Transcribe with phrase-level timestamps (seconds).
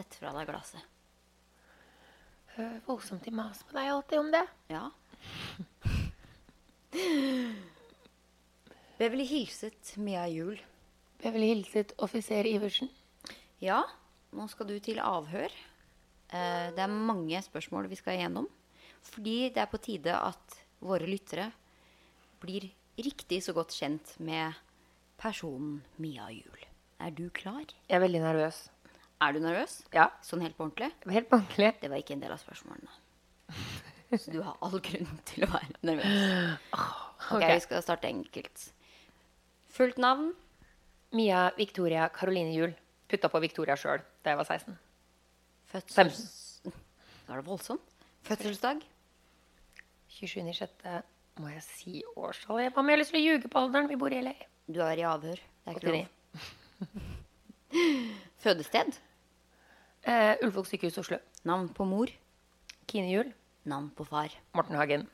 [0.00, 0.80] Sett fra deg glasset.
[2.54, 4.40] Hør voldsomt i mas på deg alltid om det.
[4.72, 4.86] Ja.
[9.00, 10.56] Beverly hilset Mia Juel.
[11.20, 12.88] Beverly hilset offiser Iversen.
[13.60, 13.84] Ja,
[14.32, 15.52] nå skal du til avhør.
[16.32, 18.48] Eh, det er mange spørsmål vi skal igjennom.
[19.12, 21.52] Fordi det er på tide at våre lyttere
[22.40, 24.56] blir riktig så godt kjent med
[25.20, 26.68] personen Mia Juel.
[27.04, 27.68] Er du klar?
[27.68, 28.70] Jeg er veldig nervøs.
[29.20, 29.80] Er du nervøs?
[29.92, 30.08] Ja.
[30.24, 30.90] Sånn helt på ordentlig?
[31.12, 31.74] Helt på ordentlig.
[31.82, 32.92] Det var ikke en del av spørsmålene.
[34.16, 36.22] Så du har all grunn til å være nervøs.
[37.30, 37.44] Ok.
[37.44, 38.62] Vi skal starte enkelt.
[39.70, 40.32] Fullt navn?
[41.14, 42.72] Mia Victoria Caroline Juel.
[43.10, 44.78] Putta på Victoria sjøl da jeg var 16.
[45.70, 46.22] Fødsels...
[46.64, 47.92] Da er det voldsomt.
[48.26, 48.80] Fødselsdag?
[50.16, 50.88] 27.6.
[51.38, 52.72] må jeg si årstallet.
[52.72, 53.90] Hva om jeg har lyst til å ljuge på alderen?
[53.92, 54.34] Vi bor i LA.
[54.66, 55.38] Du er i avhør.
[55.38, 57.06] Det er ikke lov.
[58.42, 58.98] Fødested?
[60.02, 61.18] Eh, Ullevål sykehus Oslo.
[61.44, 62.10] Navn på mor?
[62.88, 63.32] Kine Juel.
[63.68, 64.32] Navn på far?
[64.56, 65.04] Morten Hagen.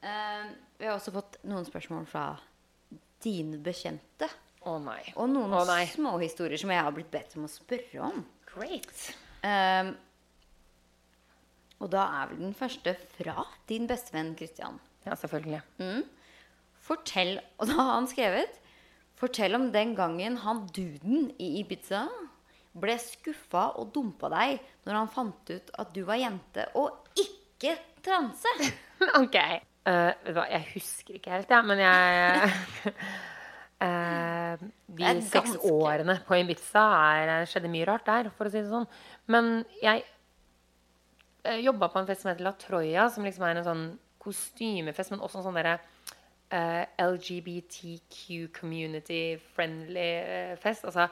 [0.00, 2.28] Uh, vi har også fått noen spørsmål fra
[3.24, 4.30] dine bekjente.
[4.64, 5.00] Å nei.
[5.16, 5.82] Og noen oh, nei.
[5.90, 8.22] småhistorier som jeg har blitt bedt om å spørre om.
[8.52, 9.10] Great.
[9.42, 9.90] Uh,
[11.80, 14.78] og da er vel den første fra din bestevenn Christian.
[15.06, 15.62] Ja, selvfølgelig.
[16.84, 18.58] Fortell Og da har han skrevet
[19.16, 22.02] Fortell om den gangen han duden i Ibiza
[22.70, 27.74] ble skuffa og dumpa deg når han fant ut at du var jente og ikke
[28.04, 28.52] transe.
[29.22, 29.38] ok.
[29.88, 30.12] Uh,
[30.52, 32.50] jeg husker ikke helt, ja, men jeg
[33.80, 34.60] uh,
[35.00, 36.84] De seks årene på Ibiza
[37.16, 38.86] er, skjedde mye rart der, for å si det sånn.
[39.32, 40.04] Men jeg
[41.48, 43.86] uh, jobba på en fest som heter La Troya, som liksom er en sånn
[44.20, 45.78] kostymefest, men også en sånn derre
[46.52, 50.84] uh, LGBTQ community friendly eh, fest.
[50.84, 51.08] Altså,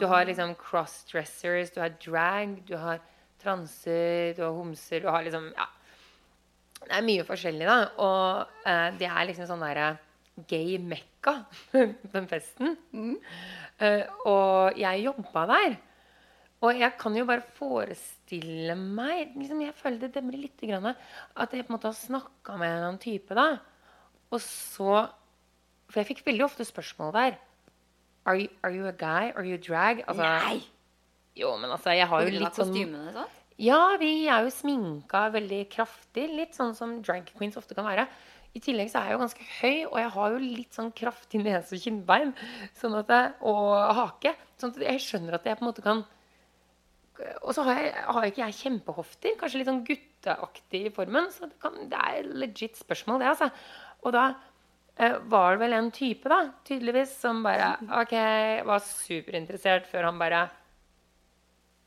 [0.00, 3.02] du har liksom crossdressers, du har drag, du har
[3.42, 5.68] transer, du har homser, du har liksom Ja.
[6.82, 7.76] Det er mye forskjellig, da.
[8.02, 9.92] Og eh, det er liksom sånn derre
[10.50, 11.36] gay mekka,
[12.14, 12.76] den festen.
[13.78, 15.76] Eh, og jeg jobba der.
[16.62, 20.60] Og jeg kan jo bare forestille meg liksom, Jeg føler det demrer litt.
[20.62, 23.48] Grann, at jeg på en måte har snakka med en annen type da.
[24.30, 25.08] Og så
[25.90, 27.40] For jeg fikk veldig ofte spørsmål der.
[28.24, 29.32] Are you, are you a guy?
[29.34, 30.04] Are you a drag?
[30.06, 30.62] Altså, Nei!
[31.34, 33.38] Jo, men altså, jeg har jo litt sånn kostymene, sånn?
[33.62, 36.28] ja, vi er jo sminka veldig kraftig.
[36.30, 38.06] Litt sånn som drag queens ofte kan være.
[38.52, 41.40] I tillegg så er jeg jo ganske høy, og jeg har jo litt sånn kraftig
[41.40, 42.34] nese og kinnbein.
[42.76, 44.34] Sånn at jeg, og hake.
[44.60, 46.04] Sånn at jeg skjønner at jeg på en måte kan
[47.44, 49.36] Og så har, jeg, har ikke jeg kjempehofter.
[49.40, 51.30] Kanskje litt sånn gutteaktig i formen.
[51.32, 53.48] Så det, kan, det er legit spørsmål, det, altså.
[54.02, 54.32] Og da
[55.30, 58.12] var det vel en type, da, tydeligvis, som bare OK,
[58.68, 60.42] var superinteressert før han bare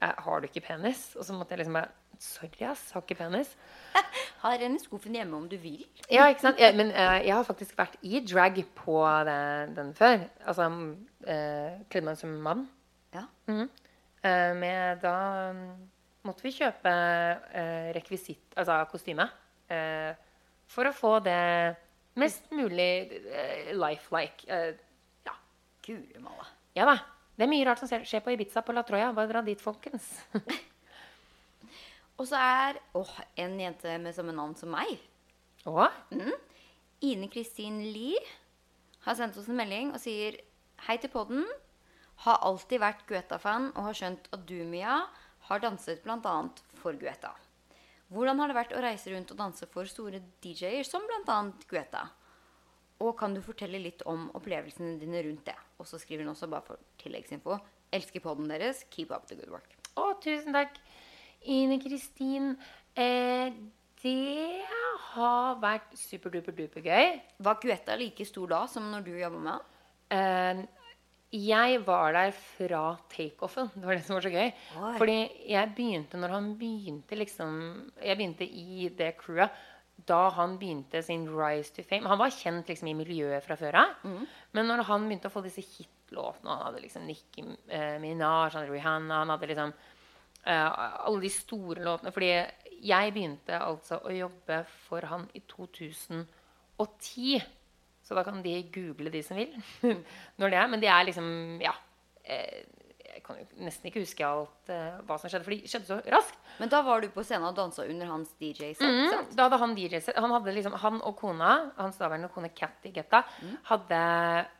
[0.01, 1.11] eh, Har du ikke penis?
[1.15, 3.49] Og så måtte jeg liksom bare Sorry, ass, har ikke penis.
[4.45, 5.81] Har en i skuffen hjemme om du vil.
[6.07, 6.61] Ja, ikke sant?
[6.63, 10.23] Jeg, men uh, jeg har faktisk vært i drag på den, den før.
[10.47, 12.63] Altså uh, kledd meg som mann.
[13.11, 13.25] Ja.
[14.25, 15.15] Eh, med da
[15.51, 15.65] um,
[16.25, 19.27] måtte vi kjøpe uh, rekvisitt, altså kostyme,
[19.69, 20.15] eh,
[20.71, 21.75] for å få det
[22.19, 24.47] mest mulig eh, lifelike.
[24.47, 24.71] Uh,
[25.27, 25.35] ja.
[25.85, 26.47] Guri malla.
[26.77, 26.97] ja da.
[27.35, 29.11] Det er mye rart som skjer på Ibiza på La Troya.
[29.15, 30.07] Bare dra dit, folkens.
[32.19, 33.11] Og så er åh,
[33.43, 34.95] en jente med samme navn som meg.
[35.67, 35.89] Å?
[37.03, 38.21] Ine Kristin Lie
[39.03, 40.39] har sendt oss en melding og sier
[40.87, 41.43] Hei til podden.
[42.23, 45.01] Har alltid vært Guetta-fan og har skjønt at du, Mia,
[45.49, 46.35] har danset bl.a.
[46.79, 47.33] for Guetta.
[48.13, 51.39] Hvordan har det vært å reise rundt og danse for store DJ-er som bl.a.
[51.69, 52.03] Guetta?
[53.03, 55.57] Og kan du fortelle litt om opplevelsene dine rundt det?
[55.81, 57.57] Og så skriver hun også, bare for tilleggsinfo,
[57.95, 58.85] elsker podden deres.
[58.93, 59.73] Keep up the good work.
[59.97, 60.77] Å, tusen takk.
[61.51, 62.53] Ine Kristin.
[62.95, 63.51] Eh,
[64.03, 64.61] det
[65.11, 67.19] har vært superduper-duper gøy.
[67.41, 69.69] Var Guetta like stor da som når du jobba med han?
[70.13, 70.84] Eh,
[71.33, 73.71] jeg var der fra takeoffen.
[73.73, 74.51] Det var det som var så gøy.
[74.79, 74.91] Oi.
[74.99, 75.17] Fordi
[75.49, 77.55] jeg begynte når han begynte liksom
[78.01, 79.63] Jeg begynte i det crewet
[80.05, 82.07] da han begynte sin rise to fame.
[82.11, 83.93] Han var kjent liksom i miljøet fra før av.
[84.51, 88.67] Men når han begynte å få disse hitlåtene Han hadde liksom Nicki eh, Minaj, han
[88.69, 89.71] Rihanna Han hadde liksom
[90.43, 90.67] eh,
[91.07, 92.11] alle de store låtene.
[92.15, 92.31] Fordi
[92.85, 97.39] jeg begynte altså å jobbe for han i 2010.
[98.05, 99.53] Så da kan de google, de som vil.
[100.39, 100.71] når det er.
[100.71, 101.29] Men de er liksom
[101.63, 101.75] Ja.
[102.23, 102.63] Eh,
[103.15, 105.97] jeg kan jo nesten ikke huske alt eh, hva som skjedde, for det skjedde så
[106.11, 106.35] raskt.
[106.59, 108.83] Men da var du på scenen og dansa under hans DJ-sett?
[108.83, 110.19] Mm, da hadde han DJ-sett.
[110.19, 113.23] Han, liksom, han og kona, hans daværende kone Catty Getta,
[113.71, 114.01] hadde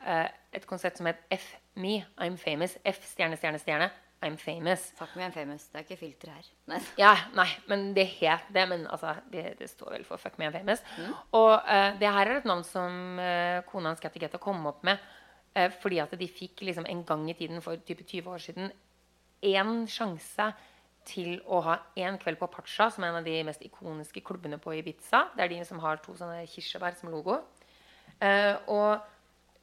[0.07, 2.77] eh, et konsept som het F Me, I'm famous.
[2.88, 3.89] F stjerne, stjerne, stjerne.
[4.25, 4.92] I'm famous.
[4.98, 5.68] Fuck me, I'm famous.
[5.69, 6.48] Det er ikke filter her.
[6.72, 6.80] Nei.
[6.98, 8.63] Ja, nei, men det het det.
[8.72, 10.81] Men altså, det, det står vel for Fuck me, I'm famous.
[11.38, 14.81] Og uh, det her er et navn som uh, kona hans Cathy Getta kom opp
[14.88, 15.01] med
[15.57, 18.72] uh, fordi at de fikk liksom en gang i tiden for type 20 år siden
[19.45, 20.50] én sjanse
[21.06, 24.57] til å ha én kveld på Pacha, som er en av de mest ikoniske klubbene
[24.57, 25.27] på Ibiza.
[25.36, 27.44] Det er de som har to sånne kirsebær som logo.
[28.74, 29.04] Og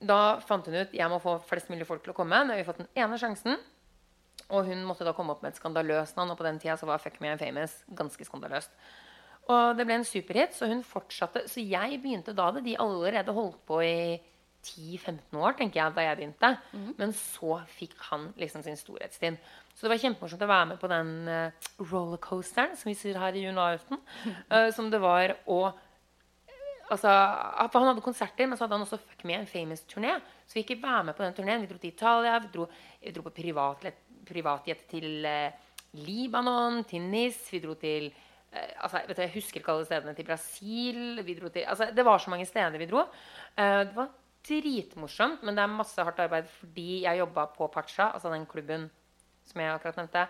[0.07, 2.39] da fant hun ut jeg må få flest mulig folk til å komme.
[2.45, 3.59] Nå har vi fått den ene sjansen.
[4.53, 6.89] Og hun måtte da komme opp med et skandaløst navn, og på den tida så
[6.89, 8.75] var Fuck Me I'm Famous ganske skandaløst.
[9.51, 11.47] Og det ble en superhit, så hun fortsatte.
[11.51, 12.65] Så jeg begynte da det.
[12.67, 14.21] de allerede holdt på i
[14.63, 16.53] 10-15 år, tenker jeg, da jeg begynte.
[17.01, 19.39] Men så fikk han liksom sin storhetstid.
[19.75, 23.35] Så det var kjempemorsomt å være med på den uh, rollercoasteren, som vi sier her
[23.35, 23.99] i Junaften,
[24.53, 25.35] uh, som det var.
[25.51, 25.73] Og
[26.93, 30.21] altså, Han hadde konserter, men så hadde han også Fuck Me, en famous-turné.
[30.47, 31.65] Så vi gikk være med på den turneen.
[31.65, 32.71] Vi dro til Italia, vi dro,
[33.03, 35.55] vi dro på privatjet privatjet til eh,
[36.05, 37.41] Libanon, til Nis.
[37.53, 40.15] Vi dro til eh, altså, du, Jeg husker ikke alle stedene.
[40.17, 41.23] Til Brasil.
[41.27, 43.07] Vi dro til, altså, det var så mange steder vi dro.
[43.57, 44.13] Eh, det var
[44.47, 48.89] dritmorsomt, men det er masse hardt arbeid fordi jeg jobba på Pacha, altså den klubben
[49.47, 50.25] som jeg akkurat nevnte,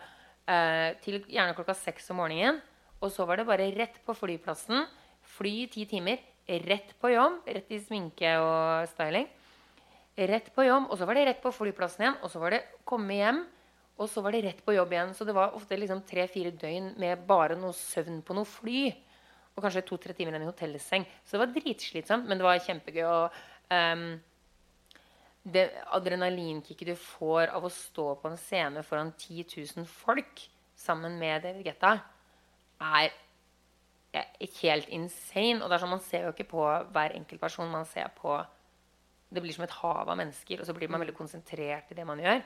[1.05, 2.59] til gjerne klokka seks om morgenen.
[3.01, 4.85] Og så var det bare rett på flyplassen.
[5.37, 6.21] Fly i ti timer.
[6.67, 7.41] Rett på jobb.
[7.47, 9.29] Rett i sminke og styling.
[10.13, 12.19] Rett på jobb, og så var det rett på flyplassen igjen.
[12.21, 13.39] Og så var det komme hjem,
[14.03, 15.15] og så var det rett på jobb igjen.
[15.17, 18.85] Så det var ofte liksom tre-fire døgn med bare noe søvn på noe fly.
[19.53, 21.07] Og kanskje to-tre timer i en hotellseng.
[21.25, 23.03] Så det var dritslitsomt, men det var kjempegøy.
[23.09, 23.41] Og
[23.73, 24.07] um,
[25.43, 30.47] det adrenalinkicket du får av å stå på en scene foran 10 000 folk
[30.79, 31.99] sammen med David Guetta,
[32.83, 33.13] er
[34.13, 34.27] er
[34.61, 35.63] helt insane.
[35.63, 37.71] Og det er sånn, Man ser jo ikke på hver enkelt person.
[37.71, 38.45] Man ser på
[39.33, 42.05] Det blir som et hav av mennesker, og så blir man veldig konsentrert i det
[42.05, 42.43] man gjør.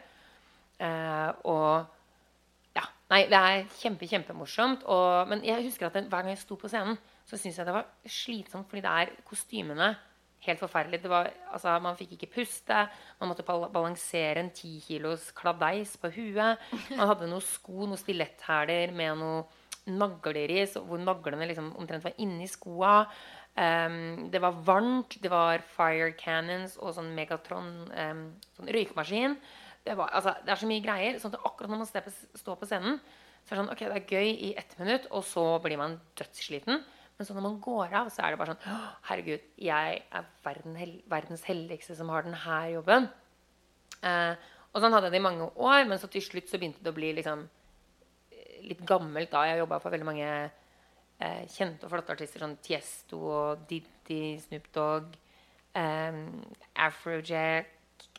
[0.83, 4.85] Eh, og ja, Nei, det er kjempe, kjempemorsomt.
[4.91, 7.69] Og, men jeg husker at den, hver gang jeg sto på scenen, så syntes jeg
[7.69, 9.95] det var slitsomt, fordi det er kostymene
[10.47, 11.03] helt forferdelig.
[11.11, 12.87] Var, altså, man fikk ikke puste.
[13.21, 16.67] Man måtte balansere en ti kilos kladeis på huet.
[16.93, 19.45] Man hadde noen sko, noen stiletthæler med noe
[19.87, 23.05] nagler i, hvor naglene liksom omtrent var inni skoa.
[23.57, 28.27] Um, det var varmt, det var fire cannons og sånn Megatron um,
[28.59, 29.39] sånn røykmaskin.
[29.87, 31.19] Det, var, altså, det er så mye greier.
[31.23, 32.99] sånn at akkurat når man står på, scenen,
[33.47, 36.01] så er det sånn, ok, det er gøy i ett minutt, og så blir man
[36.19, 36.83] dødssliten.
[37.17, 40.75] Men så når man går av, så er det bare sånn Herregud, jeg er verden,
[41.09, 43.07] verdens heldigste som har denne jobben.
[44.05, 44.35] Eh,
[44.75, 46.93] og sånn hadde jeg det i mange år, men så til slutt så begynte det
[46.93, 49.47] å bli liksom eh, litt gammelt da.
[49.49, 54.69] Jeg jobba for veldig mange eh, kjente og flotte artister, sånn Tiesto og Diddy, Snoop
[54.75, 55.17] Dogg,
[55.79, 56.21] eh,
[56.85, 57.73] Afrojack,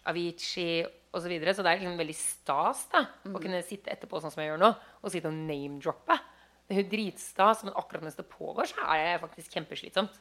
[0.10, 0.81] Avicii
[1.12, 1.24] osv.
[1.24, 1.54] Så, videre.
[1.56, 4.63] så det er liksom veldig stas da, å kunne sitte etterpå sånn som jeg gjør
[4.63, 4.71] nå,
[5.01, 6.18] og sitte og name-droppe.
[6.68, 10.18] Det er jo dritstas, men akkurat mens det pågår, så er det faktisk kjempeslitsomt.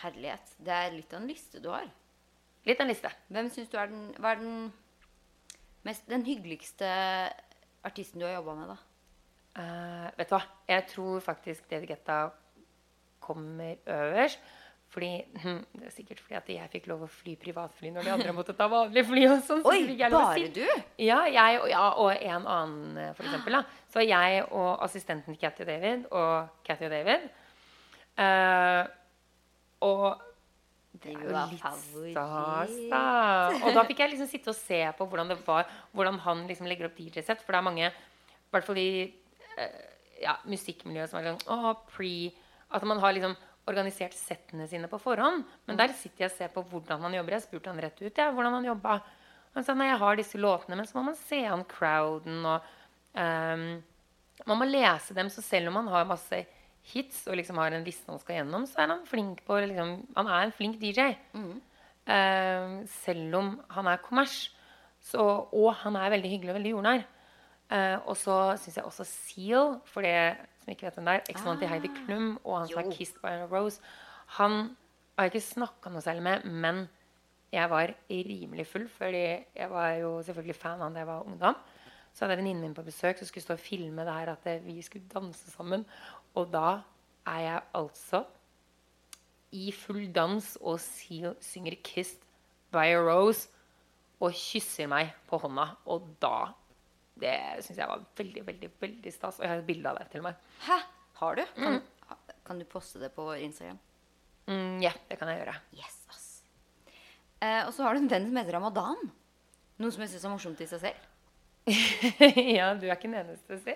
[0.00, 0.54] Herlighet.
[0.64, 1.86] Det er litt av en liste du har.
[2.64, 3.12] Litt av en liste.
[3.28, 4.56] Hvem syns du er den, er den,
[5.84, 6.88] mest, den hyggeligste
[7.84, 8.78] artisten du har jobba med, da?
[9.54, 10.42] Uh, vet du hva?
[10.66, 12.18] Jeg tror faktisk David Getta
[13.22, 14.40] kommer øverst.
[14.94, 18.10] Fordi, hm, det er sikkert fordi at jeg fikk lov å fly privatfly når de
[18.14, 19.24] andre måtte ta vanlig fly.
[19.26, 19.62] og sånn.
[19.64, 20.66] så Oi, bare du?
[21.02, 23.56] Ja, jeg, og- ja, og en annen, eh, for eksempel.
[23.58, 23.64] Da.
[23.90, 27.26] Så jeg og assistenten til Cathy og David og Cathy og David.
[28.18, 28.86] uh,
[29.82, 30.20] og
[31.02, 33.02] det er jo litt stas, da.
[33.66, 36.68] Og da fikk jeg liksom sitte og se på hvordan det var, hvordan han liksom
[36.70, 37.42] legger opp DJ-sett.
[37.42, 39.12] For det er mange, i hvert fall i
[39.58, 39.82] uh,
[40.22, 42.32] ja, musikkmiljøet, som er sånn å, pre
[42.74, 43.34] At man har liksom
[43.70, 45.44] organisert settene sine på forhånd.
[45.68, 47.36] Men der sitter jeg og ser på hvordan han jobber.
[47.38, 48.98] Jeg spurte han rett ut ja, hvordan han jobba.
[49.54, 52.72] Han sa nei, jeg har disse låtene, men så må man se an crowden og
[53.14, 53.68] um,
[54.50, 56.40] Man må lese dem, så selv om han har masse
[56.90, 59.92] hits og liksom har en liste han skal gjennom, så er han flink på liksom,
[60.18, 61.14] Han er en flink DJ.
[62.10, 64.50] Ehm, selv om han er kommers.
[65.04, 65.20] Så,
[65.52, 67.04] og han er veldig hyggelig og veldig jordnær.
[67.72, 71.30] Eh, og så syns jeg også Seal, for det som ikke vet hvem det er,
[71.32, 73.80] eksmannen til Heidi Klum og han som er Kissed by a Rose,
[74.38, 74.76] han
[75.16, 76.84] har jeg ikke snakka noe særlig med, men
[77.54, 79.24] jeg var rimelig full, fordi
[79.56, 81.58] jeg var jo selvfølgelig fan av han da jeg var ungdom.
[82.14, 84.48] Så hadde jeg venninnen min på besøk som skulle stå og filme det her at
[84.64, 85.84] vi skulle danse sammen.
[86.34, 86.80] Og da
[87.26, 88.24] er jeg altså
[89.54, 92.22] i full dans og Seal synger 'Kissed
[92.72, 93.48] by a Rose'
[94.20, 95.66] og kysser meg på hånda.
[95.86, 96.54] Og da
[97.20, 99.38] Det syns jeg var veldig, veldig veldig stas.
[99.38, 100.38] Og jeg har et bilde av det til meg.
[100.66, 100.78] Hæ?
[101.20, 101.44] Har du?
[101.56, 101.80] Kan,
[102.46, 103.78] kan du poste det på Instagram?
[104.50, 105.56] Mm, ja, det kan jeg gjøre.
[105.78, 106.28] Yes, ass.
[107.40, 109.10] Eh, og så har du en venn som heter Ramadan.
[109.80, 111.10] Noe som jeg syns er morsomt i seg selv.
[112.58, 113.74] ja, du er ikke den eneste, si.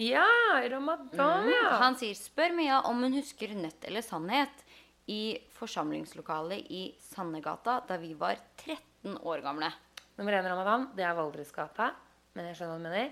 [0.00, 0.24] Ja,
[0.72, 1.74] ramadan, ja.
[1.82, 4.64] Han sier spør Mia om hun husker nødt eller sannhet
[5.12, 9.68] i forsamlingslokalet i Sandegata da vi var 13 år gamle.
[10.16, 11.92] Nummer én ramadan, det er Valdresgata.
[12.38, 13.08] Men jeg skjønner hva du mener.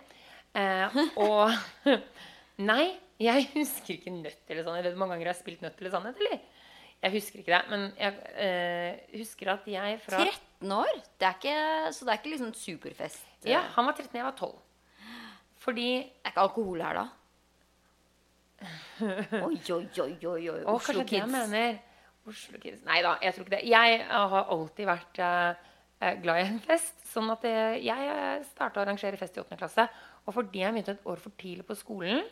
[0.56, 1.98] Eh, og
[2.70, 2.84] Nei,
[3.20, 4.86] jeg husker ikke nødt eller sannhet.
[4.86, 6.44] Vet du hvor mange ganger jeg har spilt nødt eller sannhet, eller?
[7.04, 7.62] Jeg husker ikke det.
[7.72, 8.14] Men jeg
[8.46, 10.94] eh, husker at jeg fra 13 år?
[11.20, 11.58] Det er ikke,
[11.92, 13.26] så det er ikke liksom superfest?
[13.44, 14.54] eh, Ja, han var 13, jeg var 12.
[15.66, 17.06] Fordi er ikke alkohol her, da?
[19.44, 20.60] Oi, oi, oi, oi, oi.
[20.64, 21.78] Oslo Oslo kanskje det jeg mener.
[22.26, 22.80] Oslo Kids.
[22.88, 23.64] Nei da, jeg tror ikke det.
[23.70, 26.98] Jeg har alltid vært eh, glad i en fest.
[27.08, 29.56] Sånn at eh, jeg starta å arrangere fest i 8.
[29.60, 29.86] klasse.
[30.26, 32.24] Og fordi jeg begynte et år for tidlig på skolen,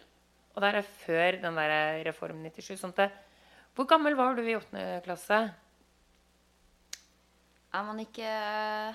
[0.54, 3.14] og det er før den der eh, Reform 97 sånn at,
[3.74, 5.00] Hvor gammel var du i 8.
[5.06, 5.40] klasse?
[7.74, 8.28] Er man ikke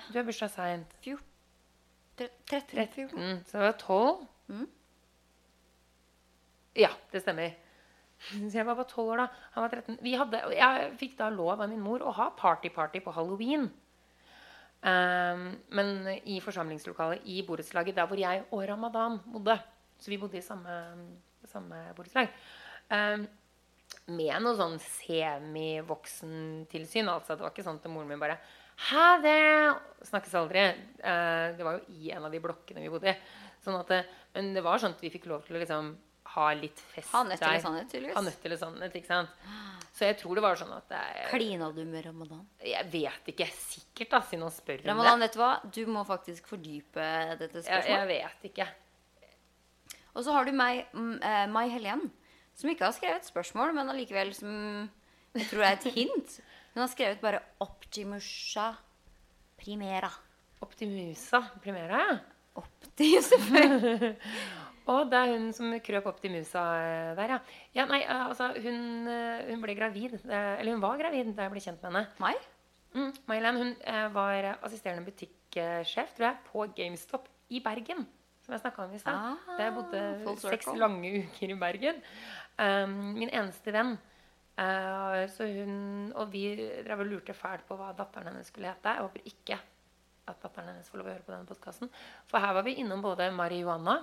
[0.08, 0.94] Du har bursdag seint.
[0.96, 2.86] 13?
[2.94, 3.16] 14?
[3.16, 4.22] Mm, så det var 12.
[4.48, 4.68] Mm.
[6.80, 7.52] Ja, det stemmer.
[8.20, 9.26] Så jeg var bare 12 år da.
[9.54, 9.98] Han var 13.
[10.04, 13.70] Vi hadde, jeg fikk da lov av min mor å ha party-party på halloween.
[14.80, 19.58] Ehm, men i forsamlingslokalet i borettslaget der hvor jeg og Ramadan bodde.
[20.00, 20.74] Så vi bodde i samme,
[21.50, 22.28] samme borettslag.
[22.90, 23.26] Ehm,
[24.10, 27.08] med noe sånn semivoksentilsyn.
[27.10, 28.38] Altså, det var ikke sånn at moren min bare
[28.90, 29.44] Ha det!
[30.08, 30.62] Snakkes aldri.
[31.04, 33.20] Eh, det var jo i en av de blokkene vi bodde i.
[33.60, 33.90] Sånn at
[34.32, 35.84] men det var sånn at vi fikk lov til å liksom
[36.34, 37.62] ha litt fest Ha nødt eller der.
[37.64, 38.16] sannhet, tydeligvis.
[38.16, 39.28] Ha nødt eller sannhet, ikke sant.
[39.96, 41.00] Så jeg tror det var sånn at det,
[41.32, 42.44] Klina du med Ramadan?
[42.64, 44.90] Jeg vet ikke sikkert, da, siden han spør om det.
[44.92, 45.50] Ramadan, vet du hva?
[45.76, 47.08] Du må faktisk fordype
[47.40, 47.90] dette spørsmålet.
[47.98, 48.68] jeg vet ikke.
[50.14, 52.06] Og så har du meg, mm, eh, Mai Helen,
[52.54, 54.88] som ikke har skrevet spørsmål, men allikevel som
[55.34, 56.40] jeg tror det er et hint.
[56.74, 58.72] Hun har skrevet bare 'Optimusha
[59.60, 60.10] primera'.
[60.62, 62.18] Optimusa Primera, ja.
[62.60, 64.16] Opti, selvfølgelig.
[64.90, 67.40] Og det er hun som krøp opp til musa eh, der, ja.
[67.78, 68.80] ja nei, eh, altså, hun,
[69.10, 70.16] eh, hun ble gravid.
[70.26, 72.06] Eller hun var gravid da jeg ble kjent med henne.
[72.22, 72.34] Mai?
[72.90, 73.74] Mm, May-Helen hun
[74.16, 78.02] var assisterende butikksjef tror jeg, på GameStop i Bergen.
[78.42, 79.14] Som jeg snakka om i stad.
[79.14, 82.00] Ah, Da jeg bodde seks lange uker i Bergen.
[82.58, 83.94] Um, min eneste venn.
[84.58, 86.48] Uh, så hun, og vi
[86.82, 88.96] drev og lurte fælt på hva datteren hennes skulle hete.
[88.96, 89.60] Jeg håper ikke
[90.30, 91.90] at datteren hennes får lov å høre på denne podkasten.
[92.30, 94.00] For her var vi innom både Mari Johanna,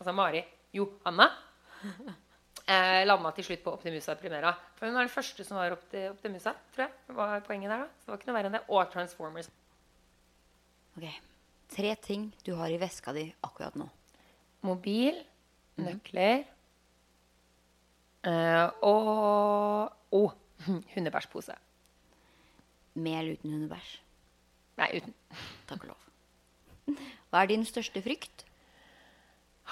[0.00, 1.28] altså Mari Johanna.
[2.68, 4.50] Eh, landa til slutt på Optimusa Primera.
[4.76, 7.14] For hun var den første som var opti, Optimusa, tror jeg.
[7.16, 7.86] var poenget der da.
[7.96, 8.60] Så det var ikke noe verre enn det.
[8.68, 9.48] Og Transformers.
[10.98, 11.06] Ok.
[11.72, 13.86] Tre ting du har i veska di akkurat nå.
[14.68, 15.16] Mobil,
[15.80, 16.42] nøkler
[18.28, 19.88] eh, og
[20.20, 20.36] oh,
[20.92, 21.56] hundebæsjpose.
[23.00, 23.94] Med eller uten hundebæsj.
[24.82, 25.16] Nei, uten.
[25.70, 27.00] Takk og lov.
[27.30, 28.44] Hva er din største frykt?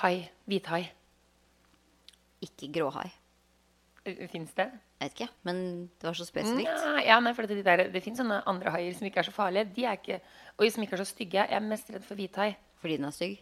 [0.02, 0.26] Hai.
[0.46, 0.82] Hvithai.
[2.44, 3.08] Ikke gråhai.
[4.30, 4.68] Fins det?
[5.00, 5.58] Jeg vet ikke, men
[5.98, 6.68] det var så spesifikt.
[6.68, 9.34] Nja, ja, nei, for det, der, det fins sånne andre haier som ikke er så
[9.34, 9.66] farlige.
[9.76, 10.20] De er ikke,
[10.54, 11.42] og som ikke er så stygge.
[11.42, 12.52] Jeg er mest redd for hvithai.
[12.80, 13.40] Fordi den er stygg?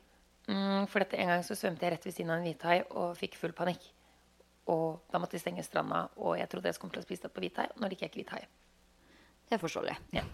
[0.49, 3.13] Mm, for dette, en gang så svømte jeg rett ved siden av en hvithai og
[3.19, 3.85] fikk full panikk.
[4.73, 7.35] Og da måtte de stenge stranda, og jeg trodde jeg skulle til å spise det
[7.35, 7.67] på hvithai.
[7.77, 8.43] Nå liker jeg ikke hvithai.
[9.45, 9.99] Det er forståelig.
[10.17, 10.27] Ja.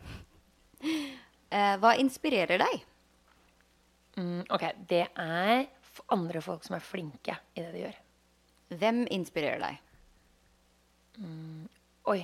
[1.51, 2.83] Eh, hva inspirerer deg?
[4.23, 5.65] Mm, ok, det er
[6.15, 8.01] andre folk som er flinke i det de gjør.
[8.81, 9.81] Hvem inspirerer deg?
[12.11, 12.21] Oi.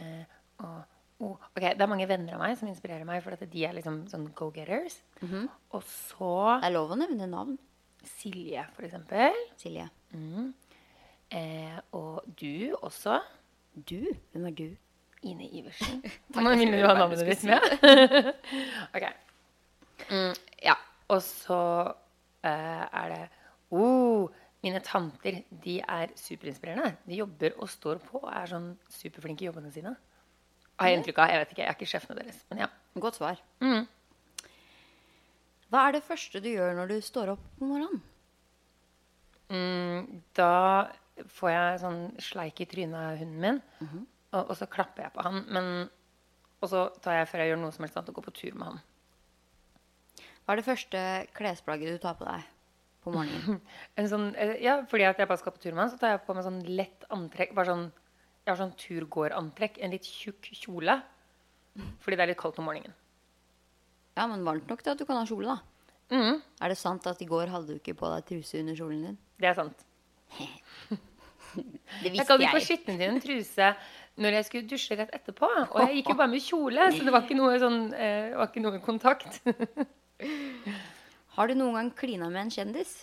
[0.00, 0.82] Eh, og,
[1.24, 3.74] oh, ok, Det er mange venner av meg som inspirerer meg, for at de er
[3.76, 5.00] liksom sånn go-getters.
[5.72, 7.58] Og så Det er lov å nevne navn.
[8.16, 9.36] Silje, for eksempel.
[9.60, 9.88] Silje.
[11.30, 13.20] Eh, og du også.
[13.74, 14.02] Du?
[14.32, 14.68] Hvem er du?
[15.22, 16.00] Ine Iversen.
[16.32, 17.60] Takk, Nå minner du bare navnet ditt med.
[18.96, 19.06] ok.
[20.08, 20.32] Mm,
[20.64, 20.76] ja.
[21.12, 21.58] Og så
[22.48, 23.24] er det
[23.70, 24.30] oh,
[24.60, 26.92] Mine tanter de er superinspirerende.
[27.08, 29.94] De jobber og står på og er sånn superflinke i jobbene sine.
[30.76, 31.32] Har jeg inntrykk av.
[31.32, 32.42] Jeg vet ikke, jeg er ikke sjefene deres.
[32.52, 32.68] Men ja.
[33.00, 33.40] Godt svar.
[33.64, 33.86] Mm.
[35.70, 38.02] Hva er det første du gjør når du står opp om morgenen?
[39.50, 40.52] Mm, da
[41.36, 43.60] får jeg sånn sleik i trynet av hunden min,
[44.30, 45.40] og, og så klapper jeg på han.
[45.50, 45.70] Men,
[46.60, 48.58] og så tar jeg før jeg gjør noe som helst annet, og går på tur
[48.58, 48.82] med han.
[50.50, 51.00] Hva er det første
[51.38, 52.46] klesplagget du tar på deg
[53.04, 53.60] på morgenen?
[54.02, 56.16] En sånn, eh, ja, fordi at jeg bare skal på tur med han, så tar
[56.16, 57.52] jeg på meg sånn lett antrekk.
[57.54, 57.84] Bare sånn,
[58.42, 59.78] jeg har sånn turgåerantrekk.
[59.78, 60.96] En litt tjukk kjole.
[62.02, 62.96] Fordi det er litt kaldt om morgenen.
[64.18, 65.86] Ja, men varmt nok til at du kan ha kjole, da.
[66.10, 69.06] Mm, Er det sant at i går hadde du ikke på deg truse under kjolen
[69.06, 69.20] din?
[69.38, 69.86] det er sant.
[71.54, 73.70] Det Jeg Jeg gadd ikke å skitten skitne til en truse
[74.22, 75.46] når jeg skulle dusje rett etterpå.
[75.70, 78.50] Og jeg gikk jo bare med kjole, så det var ikke noe, sånn, eh, var
[78.50, 79.40] ikke noe kontakt.
[81.36, 82.94] Har du noen gang klina med en kjendis?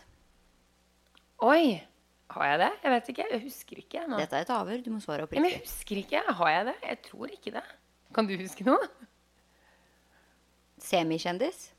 [1.45, 1.77] Oi!
[2.33, 2.71] Har jeg det?
[2.83, 3.25] Jeg vet ikke.
[3.31, 4.03] Jeg husker ikke.
[4.09, 4.17] Nå.
[4.19, 4.81] Dette er et avhør.
[4.83, 6.23] Du må svare Ja, men jeg husker ikke.
[6.39, 6.75] Har jeg det?
[6.83, 7.63] Jeg tror ikke det.
[8.15, 8.89] Kan du huske noe?
[10.83, 11.69] Semikjendis?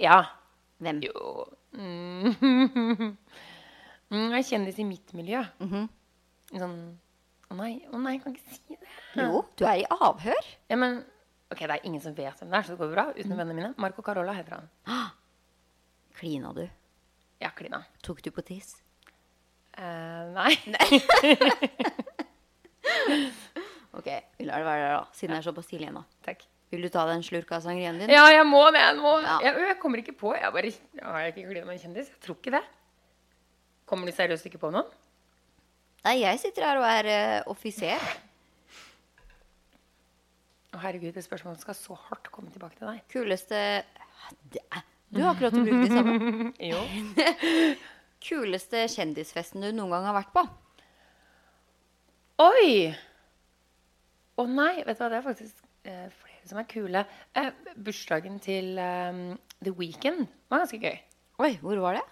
[0.00, 0.22] Ja.
[0.82, 1.02] Hvem?
[1.06, 1.44] Jo
[1.76, 3.12] mm.
[4.06, 5.40] Mm, er kjendis i mitt miljø.
[5.58, 5.88] Mhm.
[6.54, 6.76] Sånn
[7.50, 8.88] Å nei, å nei, jeg kan ikke si det.
[9.18, 10.48] Jo, du er i avhør.
[10.70, 11.00] Ja, men
[11.52, 13.04] Ok, det er ingen som vet hvem det er, så det går bra.
[13.14, 13.74] Utenom vennene mine.
[13.78, 14.66] Marco Carola heter han.
[16.18, 16.64] Klina du?
[17.42, 17.82] Ja, klina.
[18.02, 18.78] Tok du på tiss?
[19.76, 20.54] Uh, nei.
[23.96, 25.04] Ok, vi lar det være der, da.
[25.16, 26.02] Siden det er såpass tidlig ennå.
[26.26, 26.42] Takk.
[26.74, 28.10] Vil du ta deg en slurk av sangriaen din?
[28.12, 28.82] Ja, jeg må det.
[28.82, 29.14] Jeg, må.
[29.24, 29.38] Ja.
[29.46, 30.34] Jeg, jeg kommer ikke på.
[30.36, 32.10] Jeg bare, jeg har ikke klina med en kjendis.
[32.12, 32.62] Jeg tror ikke det.
[33.88, 34.90] Kommer du seriøst ikke på noen?
[36.04, 38.02] Nei, jeg sitter her og er uh, offiser.
[40.76, 43.04] Å, herregud, det spørsmålet skal så hardt komme tilbake til deg.
[43.08, 43.60] Kuleste
[45.08, 46.50] Du har akkurat brukt det de samme.
[46.70, 46.82] Jo.
[48.26, 50.42] Kuleste kjendisfesten du noen gang har vært på?
[52.44, 52.92] Oi!
[54.36, 57.04] Å nei, vet du hva, det er faktisk eh, flere som er kule.
[57.32, 59.24] Eh, bursdagen til eh,
[59.64, 60.98] The Weekend var ganske gøy.
[61.40, 62.06] Oi, hvor var det?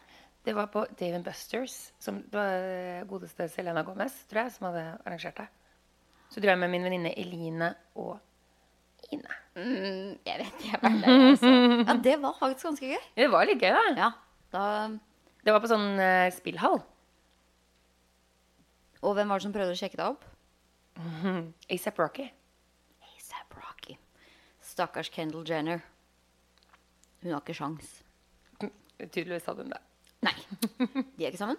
[0.45, 1.77] Det var på Dave Busters.
[2.01, 5.51] Som, det var eh, godeste Selena Gomez, tror jeg, som hadde arrangert det.
[6.33, 8.17] Så drev jeg med min venninne Eline og
[9.13, 9.35] Ine.
[9.55, 10.81] Mm, jeg vet ikke.
[10.89, 11.51] Altså.
[11.89, 13.03] Ja, det var faktisk ganske gøy.
[13.19, 13.83] Det var litt gøy, da.
[13.99, 14.11] Ja,
[14.55, 14.63] da
[15.45, 16.79] Det var på sånn eh, spillhall.
[19.05, 20.25] Og hvem var det som prøvde å sjekke deg opp?
[21.75, 22.29] ASAP Rocky.
[23.15, 23.99] ASAP Rocky.
[24.65, 25.83] Stakkars Kendal Jenner.
[27.23, 27.99] Hun har ikke sjans.
[29.01, 29.81] Tydeligvis hadde hun det.
[30.25, 30.35] Nei,
[31.19, 31.59] de er ikke sammen.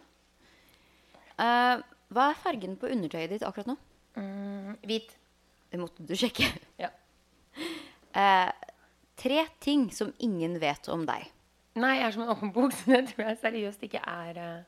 [1.38, 1.84] Eh,
[2.16, 3.76] hva er fargen på undertøyet ditt akkurat nå?
[4.18, 5.12] Mm, hvit.
[5.70, 6.48] Det måtte du sjekke.
[6.80, 6.90] Ja.
[8.16, 8.52] Eh,
[9.20, 11.26] tre ting som ingen vet om deg.
[11.76, 14.62] Nei, jeg er som en åpen bok, så det tror jeg seriøst ikke er eh,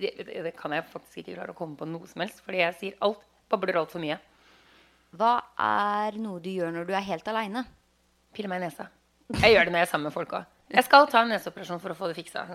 [0.00, 2.42] det, det, det kan jeg faktisk ikke klare å komme på noe som helst.
[2.44, 3.22] Fordi jeg sier alt.
[3.52, 4.16] Babler altfor mye.
[5.12, 7.66] Hva er noe du gjør når du er helt aleine?
[8.32, 8.86] Piller meg i nesa.
[9.42, 10.46] Jeg gjør det når jeg er sammen med folk òg.
[10.72, 12.46] Jeg skal ta en neseoperasjon for å få det fiksa.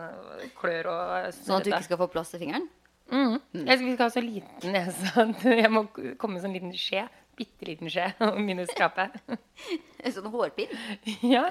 [0.57, 2.65] Klør og Sånn at du ikke skal få plass til fingeren?
[3.13, 3.37] Mm.
[3.53, 6.73] Jeg skal, vi skal ha så liten nese at jeg må komme med sånn liten
[6.75, 7.05] skje.
[7.37, 9.09] Bitte liten skje og skrape.
[9.27, 10.71] En sånn hårpinn?
[11.35, 11.43] ja.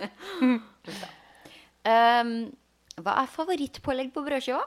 [1.87, 2.41] um,
[3.05, 4.65] hva er favorittpålegg på brødskiva?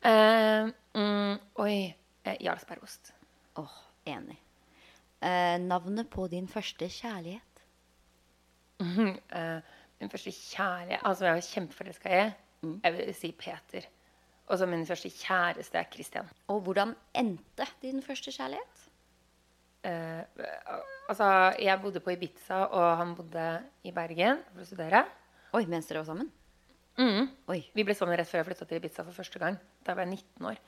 [0.00, 1.94] Uh, mm, oi.
[2.24, 3.12] Eh, Jarlsbergost.
[3.60, 3.76] Åh,
[4.12, 4.36] enig.
[5.20, 7.44] Uh, navnet på din første kjærlighet?
[9.36, 9.58] Eh,
[10.00, 12.22] min første kjærlighet Altså, jeg var kjempeforelska i.
[12.84, 13.88] Jeg vil si Peter.
[14.48, 16.30] Og så min første kjæreste er Christian.
[16.48, 18.79] Og hvordan endte din første kjærlighet?
[19.80, 20.24] Eh,
[21.08, 23.46] altså, jeg bodde på Ibiza, og han bodde
[23.88, 25.04] i Bergen for å studere.
[25.56, 26.28] Oi, mens dere var sammen?
[27.00, 27.30] Mhm.
[27.48, 27.62] Oi.
[27.74, 29.56] Vi ble sammen rett før jeg flytta til Ibiza for første gang.
[29.86, 30.60] Da var jeg 19 år.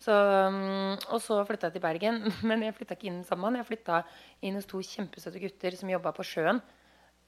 [0.00, 2.22] Så, mm, og så flytta jeg til Bergen.
[2.48, 3.64] Men jeg flytta ikke inn sammen med han.
[3.64, 4.02] Jeg flytta
[4.46, 6.62] inn hos to kjempesøte gutter som jobba på sjøen.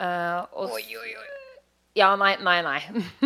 [0.02, 1.12] Oi, og oi.
[1.98, 2.78] Ja, nei, nei, nei.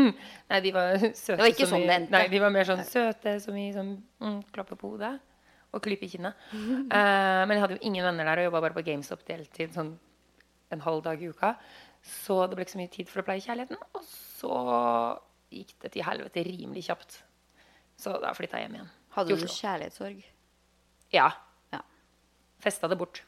[0.51, 1.37] nei de var søte.
[1.37, 2.17] Det var ikke sånn det endte.
[2.17, 3.93] Nei, de var mer sånn søte som i sånn
[4.25, 5.15] mm, klappe på hodet
[5.77, 6.47] og klype i kinnet.
[6.53, 9.95] Uh, men jeg hadde jo ingen venner der og jobba bare på GameStop deltid sånn
[10.75, 11.55] en halv dag i uka.
[12.07, 13.79] Så det ble ikke så mye tid for å pleie kjærligheten.
[13.99, 14.57] Og så
[15.55, 17.21] gikk det til helvete rimelig kjapt.
[18.01, 18.91] Så da flytta jeg hjem igjen.
[19.17, 20.21] Hadde du kjærlighetssorg?
[21.15, 21.31] Ja.
[21.73, 21.81] Ja.
[22.63, 23.23] Festa det bort.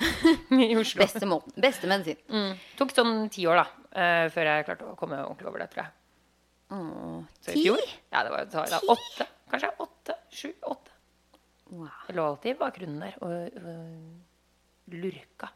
[0.50, 1.00] I Oslo.
[1.02, 1.54] Beste måten.
[1.60, 2.20] Beste medisin.
[2.32, 2.54] Mm.
[2.78, 5.80] Tok sånn ti år, da, Uh, før jeg klarte å komme ordentlig over det, tror
[5.82, 5.90] jeg.
[6.70, 7.62] Åh, i ti?
[7.64, 9.26] fjor Ja, det var jo åtte.
[9.50, 10.14] Kanskje åtte.
[10.30, 10.52] Sju.
[10.62, 10.89] Åtte.
[11.70, 11.90] Wow.
[12.08, 15.50] Jeg lå alltid i bakgrunnen der og, og lurka.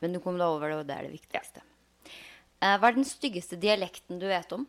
[0.00, 1.64] Men du kom deg over det, og det er det viktigste.
[2.06, 4.64] Eh, hva er den styggeste dialekten du vet om?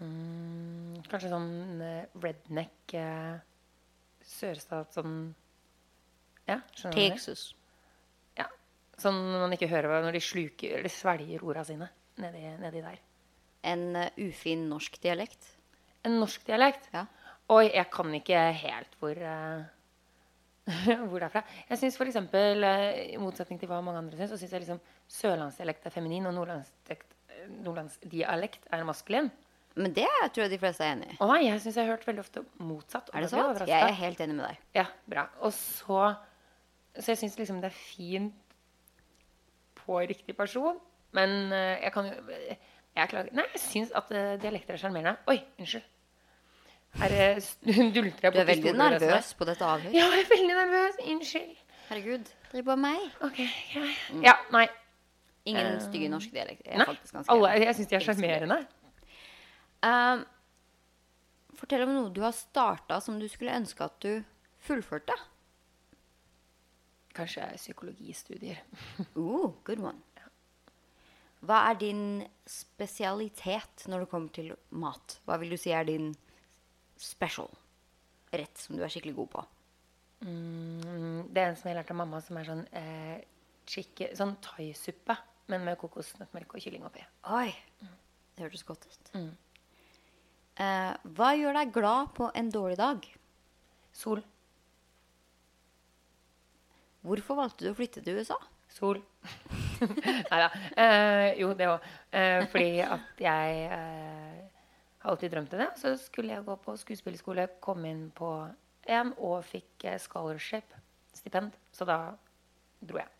[0.00, 3.36] Mm, kanskje sånn eh, redneck eh,
[4.24, 5.18] Sørstat sånn
[6.48, 7.00] Ja, skjønner du?
[7.12, 7.44] Texas.
[8.38, 8.48] Ja.
[9.00, 11.90] Sånn man ikke hører når de sluker eller svelger orda sine
[12.20, 12.98] nedi, nedi der.
[13.64, 15.46] En uh, ufin norsk dialekt.
[16.04, 16.90] En norsk dialekt?
[16.92, 17.06] Ja.
[17.52, 19.64] Oi, jeg kan ikke helt hvor uh,
[21.08, 21.42] hvor det er fra.
[21.68, 24.62] Jeg synes for eksempel, eh, I motsetning til hva mange andre syns, så syns jeg
[24.64, 24.80] liksom
[25.12, 27.10] sørlandsdialekt er feminin, og nordlandsdialekt,
[27.66, 29.28] nordlandsdialekt er maskulin.
[29.76, 31.18] Men det tror jeg de fleste er enig i.
[31.20, 33.10] Å nei, jeg syns jeg har hørt veldig ofte motsatt.
[33.12, 33.64] Er det sant?
[33.68, 34.62] Jeg er helt enig med deg.
[34.78, 35.26] Ja, bra.
[35.44, 36.14] Og så
[36.94, 38.54] Så jeg syns liksom det er fint
[39.80, 40.78] på riktig person,
[41.12, 42.36] men uh, jeg kan jo
[42.94, 45.16] jeg klager, Nei, jeg syns at dialekter er sjarmerende.
[45.26, 45.88] Oi, unnskyld.
[47.02, 47.56] Eh, s-
[47.94, 49.94] dulter jeg Du er veldig nervøs på dette avhøret.
[49.96, 51.00] Ja, jeg er veldig nervøs.
[51.14, 51.56] Unnskyld.
[51.88, 52.30] Herregud.
[52.52, 53.02] Driv på meg.
[53.26, 53.40] Ok,
[53.72, 54.04] greit.
[54.24, 54.66] Ja, nei.
[55.50, 56.70] Ingen stygge norske dialekter.
[56.70, 58.56] Jeg er Nei, alle, jeg syns de er sjarmerende.
[59.84, 60.22] Uh,
[61.58, 64.22] fortell om noe du har starta som du skulle ønske at du
[64.64, 65.12] fullførte.
[67.14, 68.62] Kanskje psykologistudier.
[69.18, 70.00] Uh, good one.
[71.44, 72.04] Hva er din
[72.48, 75.18] spesialitet når det kommer til mat?
[75.28, 76.14] Hva vil du si er din
[77.04, 77.52] special
[78.34, 79.44] rett som du er skikkelig god på?
[80.24, 83.24] Mm, det er en som jeg lærte av mamma, som er sånn eh,
[83.68, 85.16] chicken, sånn thaisuppe,
[85.52, 87.04] men med kokosnøttmelk og kylling oppi.
[87.36, 87.50] Oi,
[88.34, 89.12] det hørtes godt ut.
[90.54, 93.06] Eh, hva gjør deg glad på en dårlig dag?
[93.94, 94.22] Sol.
[97.04, 98.38] Hvorfor valgte du å flytte til USA?
[98.72, 99.02] Sol.
[100.30, 100.48] Nei da.
[100.80, 101.84] Eh, jo, det òg.
[102.14, 104.53] Eh, fordi at jeg eh,
[105.04, 105.70] har alltid drømt om det.
[105.80, 108.30] Så skulle jeg gå på skuespillerskole, komme inn på
[108.94, 110.72] en og fikk eh, scholarship,
[111.14, 111.54] stipend.
[111.72, 111.98] Så da
[112.84, 113.10] dro jeg.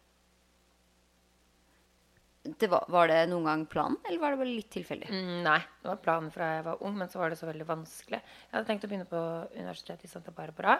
[2.44, 5.06] Det var, var det noen gang planen, eller var det bare litt tilfeldig?
[5.08, 7.66] Mm, nei, det var planen fra jeg var ung, men så var det så veldig
[7.70, 8.20] vanskelig.
[8.20, 9.22] Jeg hadde tenkt å begynne på
[9.54, 10.74] universitetet i Santa Barbara,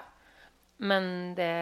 [0.84, 1.54] men det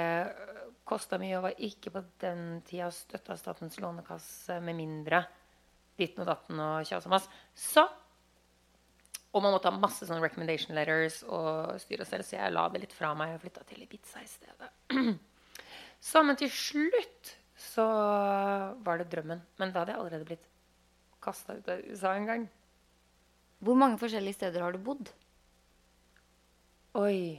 [0.89, 5.23] kosta mye og var ikke på den tida støtta Statens lånekasse med mindre
[6.01, 7.29] ditten og datten og tjas og mas.
[7.55, 7.87] Så
[9.33, 12.83] Og man måtte ha masse sånne recommendation letters og styre stelle, så jeg la det
[12.83, 14.73] litt fra meg og flytta til Ibiza i stedet.
[16.03, 17.85] Så, men til slutt så
[18.83, 19.39] var det drømmen.
[19.61, 20.49] Men da hadde jeg allerede blitt
[21.23, 22.47] kasta ut av USA en gang.
[23.63, 25.13] Hvor mange forskjellige steder har du bodd?
[26.99, 27.39] Oi.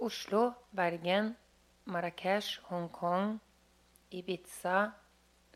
[0.00, 1.34] Oslo, Bergen,
[1.84, 3.36] Marrakech, Hongkong,
[4.10, 4.94] Ibiza,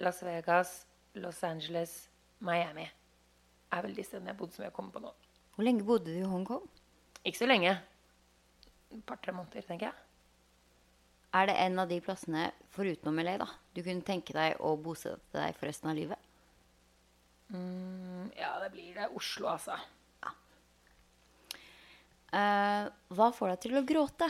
[0.04, 2.90] Las Vegas, Los Angeles, Miami.
[3.70, 5.12] Er vel de stedene jeg har bodd som jeg kommer på nå.
[5.54, 6.64] Hvor lenge bodde du i Hongkong?
[7.24, 7.74] Ikke så lenge.
[8.90, 10.06] Et par-tre måneder, tenker jeg.
[11.38, 15.36] Er det en av de plassene forutenom LA da, du kunne tenke deg å bosette
[15.36, 16.30] deg for resten av livet?
[17.54, 19.06] Mm, ja, det blir det.
[19.14, 19.78] Oslo, altså.
[22.30, 24.28] Eh, hva får deg til å gråte?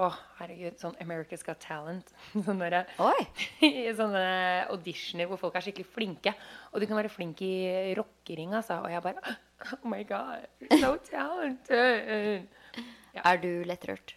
[0.00, 0.06] Å,
[0.38, 0.78] herregud.
[0.80, 2.08] Sånn America's Got Talent.
[2.46, 2.86] Sånne,
[4.00, 4.22] sånne
[4.72, 6.32] auditioner hvor folk er skikkelig flinke.
[6.72, 7.52] Og du kan være flink i
[7.98, 8.74] rockering, altså.
[8.86, 9.20] Og jeg bare
[9.76, 10.40] Oh my God,
[10.80, 12.48] so talented.
[13.20, 14.08] Er du lettrørt?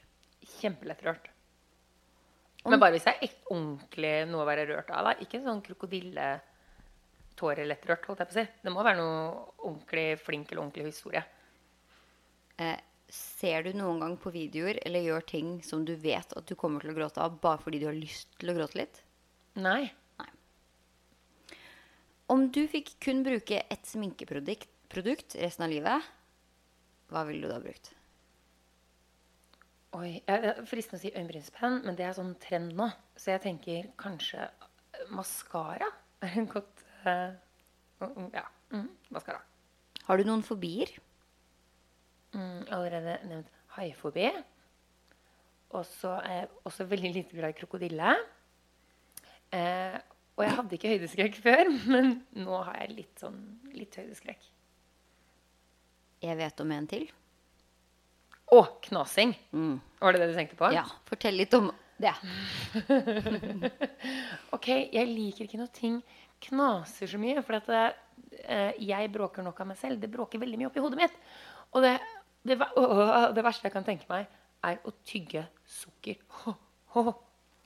[0.62, 1.26] Kjempelettrørt.
[2.63, 5.04] Men bare hvis det er et ordentlig noe å være rørt av.
[5.10, 5.13] Da.
[5.26, 8.46] Ikke sånn krokodilletårelettrørt, holdt jeg på å si.
[8.63, 9.19] Det må være noe
[9.65, 11.24] ordentlig flink eller ordentlig historie.
[12.63, 12.80] Eh,
[13.12, 16.84] ser du noen gang på videoer eller gjør ting som du vet at du kommer
[16.84, 19.04] til å gråte av, bare fordi du har lyst til å gråte litt?
[19.60, 19.92] Nei.
[22.32, 26.08] Om du fikk kun bruke ett sminkeprodukt produkt resten av livet,
[27.12, 27.92] hva ville du da brukt?
[29.94, 32.88] Oi, jeg er fristende å si øyenbrynspenn, men det er sånn trend nå.
[33.20, 34.48] Så jeg tenker kanskje
[35.13, 35.89] maskara
[36.24, 37.36] er en godt eh,
[38.02, 38.48] mm, Ja.
[38.74, 39.44] Mm, maskara.
[40.08, 40.89] Har du noen fobier?
[42.34, 44.30] Mm, allerede nevnt haifobi.
[45.74, 48.15] Og så er jeg også veldig lite glad i krokodille.
[49.54, 49.98] Eh,
[50.34, 53.39] og jeg hadde ikke høydeskrekk før, men nå har jeg litt sånn
[53.74, 54.50] litt høydeskrekk.
[56.24, 57.08] Jeg vet om en til.
[58.54, 59.34] Å, knasing!
[60.00, 60.69] Var det det du tenkte på?
[60.74, 62.13] Ja, fortell litt om det.
[64.56, 65.96] Ok, jeg liker ikke når ting
[66.43, 70.00] knaser så mye, for at eh, jeg bråker nok av meg selv.
[70.00, 71.15] Det bråker veldig mye oppi hodet mitt.
[71.74, 71.96] Og det,
[72.43, 74.32] det, åh, det verste jeg kan tenke meg,
[74.63, 76.19] er å tygge sukker.
[76.43, 76.56] Hå,
[76.95, 77.13] hå.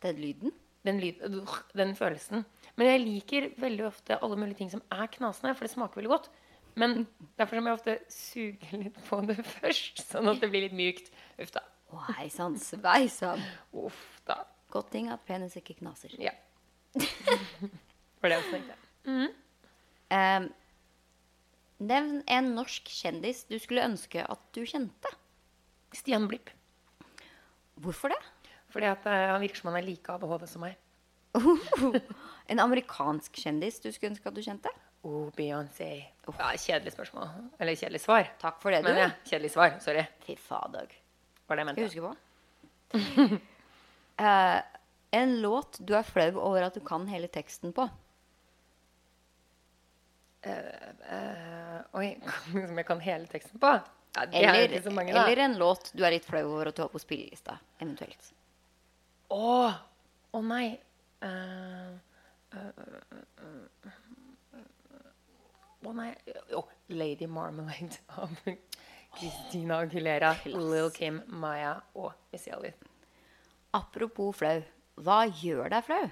[0.04, 0.54] Den lyden.
[0.86, 2.46] Den, lyd, øh, den følelsen.
[2.78, 6.14] Men jeg liker veldig ofte alle mulige ting som er knasende, for det smaker veldig
[6.14, 6.30] godt.
[6.78, 7.08] Men
[7.40, 11.10] derfor må jeg ofte suge litt på det først, sånn at det blir litt mykt.
[11.42, 11.66] Uff da.
[11.90, 13.42] Å, hei sann, sveisann.
[13.82, 14.44] Uff da.
[14.74, 16.14] Godt ting at penis ikke knaser.
[16.22, 16.36] Ja.
[18.20, 18.78] For det jeg tenkte.
[20.14, 20.48] Eh,
[21.80, 25.12] nevn en norsk kjendis du skulle ønske at du kjente.
[25.96, 26.50] Stian Blipp.
[27.82, 28.20] Hvorfor det?
[28.74, 30.76] Fordi at eh, han virker som han er like ADHD som meg.
[32.52, 34.72] en amerikansk kjendis du skulle ønske at du kjente?
[35.06, 35.92] Oh, Beyoncé.
[36.28, 37.30] Ja, kjedelig spørsmål.
[37.62, 38.26] Eller kjedelig svar.
[38.42, 38.90] Takk for det, du.
[38.90, 39.78] Men ja, kjedelig svar.
[39.84, 40.04] Sorry.
[40.26, 40.90] Fy fader.
[41.48, 41.92] Var det jeg Skal jeg mente.
[41.92, 43.44] huske på?
[44.18, 44.60] Eh,
[45.14, 47.84] en låt du er flau over at du kan hele teksten på.
[50.48, 52.10] Eh, oi,
[52.52, 53.76] som jeg kan hele teksten på?
[54.18, 56.82] Ja, det er Eller, mange, eller en låt du er litt flau over at du
[56.82, 57.60] har på spillelista.
[57.78, 58.32] Eventuelt.
[59.34, 59.70] Å!
[60.34, 60.66] Å nei.
[61.26, 61.94] Eh,
[62.56, 62.68] eh,
[63.44, 63.96] eh,
[65.88, 66.10] Å nei
[66.58, 68.34] Å, Lady Marmalade av
[69.18, 72.90] Christina Aguilera, Lil Kim, Maya og Missy Elliot.
[73.78, 74.62] Apropos flau.
[74.98, 76.08] Hva gjør deg flau?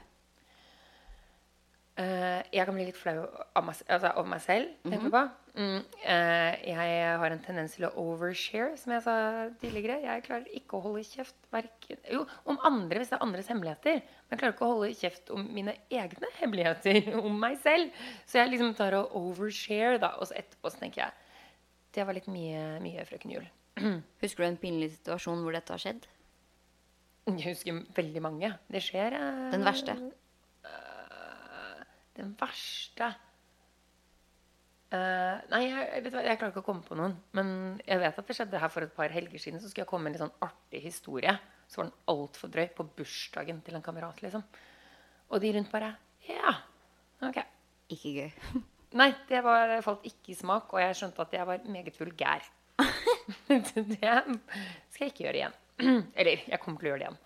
[1.96, 4.72] Eh, jeg kan bli litt flau over meg, altså, meg selv.
[4.84, 5.22] tenker du på.
[5.56, 9.14] Mm, uh, jeg har en tendens til å overshare, som jeg sa
[9.62, 10.02] tidligere.
[10.04, 14.02] Jeg klarer ikke å holde kjeft verken, Jo, om andre, hvis det er andres hemmeligheter.
[14.04, 17.96] Men jeg klarer ikke å holde kjeft om mine egne hemmeligheter om meg selv.
[18.28, 20.12] Så jeg liksom tar og overshare, da.
[20.20, 21.22] Og så etterpå så tenker jeg
[21.96, 23.48] Det var litt mye, mye Frøken Jul.
[24.26, 26.12] Husker du en pinlig situasjon hvor dette har skjedd?
[27.32, 28.52] Jeg husker veldig mange.
[28.68, 29.96] Det skjer Uh, Den verste?
[32.15, 33.10] Den verste
[34.93, 37.17] uh, Nei, jeg, vet hva, jeg klarer ikke å komme på noen.
[37.36, 37.49] Men
[37.84, 39.60] jeg vet at det skjedde her for et par helger siden.
[39.62, 41.36] Så skulle jeg komme med en litt sånn artig historie.
[41.67, 44.21] Så var den altfor drøy på bursdagen til en kamerat.
[44.23, 44.45] liksom.
[45.32, 45.95] Og de rundt bare
[46.30, 46.56] Ja,
[47.25, 47.41] ok.
[47.93, 48.32] Ikke gøy.
[48.99, 52.45] Nei, det var, falt ikke i smak, og jeg skjønte at jeg var meget vulgær.
[53.49, 55.56] Det skal jeg ikke gjøre igjen.
[56.19, 57.19] Eller, jeg kommer til å gjøre det igjen.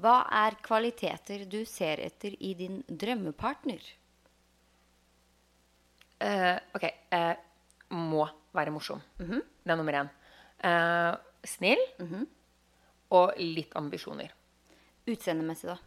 [0.00, 3.82] Hva er kvaliteter du ser etter i din drømmepartner?
[6.20, 6.86] Uh, ok.
[7.12, 7.34] Uh,
[7.96, 9.00] må være morsom.
[9.64, 10.10] Det er nummer én.
[10.64, 11.82] Uh, snill.
[13.10, 14.32] Og litt ambisjoner.
[15.10, 15.78] Utseendemessig, da.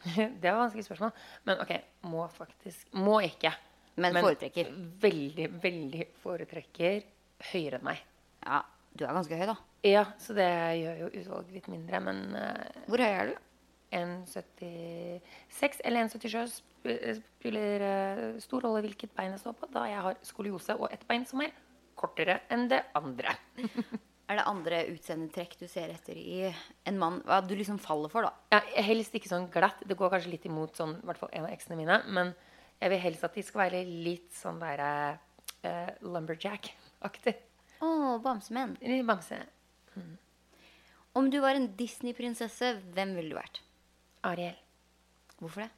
[0.40, 1.12] det var et vanskelig spørsmål.
[1.48, 1.72] Men ok,
[2.08, 3.52] må faktisk Må ikke.
[4.00, 4.70] Men foretrekker.
[5.00, 7.02] Veldig, veldig foretrekker
[7.50, 8.04] høyere enn meg.
[8.44, 8.62] Ja,
[8.96, 9.56] du er ganske høy, da.
[9.86, 13.38] Ja, så det gjør jo utvalget litt mindre, men uh, Hvor høy er du?
[13.96, 16.60] 1,76 eller 1,77
[17.18, 21.02] spiller uh, stor rolle hvilket bein jeg står på, da jeg har skoliose og ett
[21.08, 21.56] bein som er
[21.98, 23.34] kortere enn det andre.
[24.30, 26.44] Er det andre utseendetrekk du ser etter i
[26.86, 27.16] en mann?
[27.26, 28.30] Hva du liksom faller for, da?
[28.54, 29.82] Ja, helst ikke sånn glatt.
[29.82, 31.96] Det går kanskje litt imot sånn, i hvert fall en av eksene mine.
[32.14, 32.30] Men
[32.78, 37.34] jeg vil helst at de skal være litt sånn der uh, lumberjack-aktig.
[37.82, 37.90] Å,
[38.22, 38.78] bamsemenn.
[38.78, 39.02] Litt
[39.94, 40.18] bamse.
[41.18, 43.62] Om du var en Disney-prinsesse, hvem ville du vært?
[44.28, 44.56] Ariel.
[45.40, 45.70] Hvorfor det?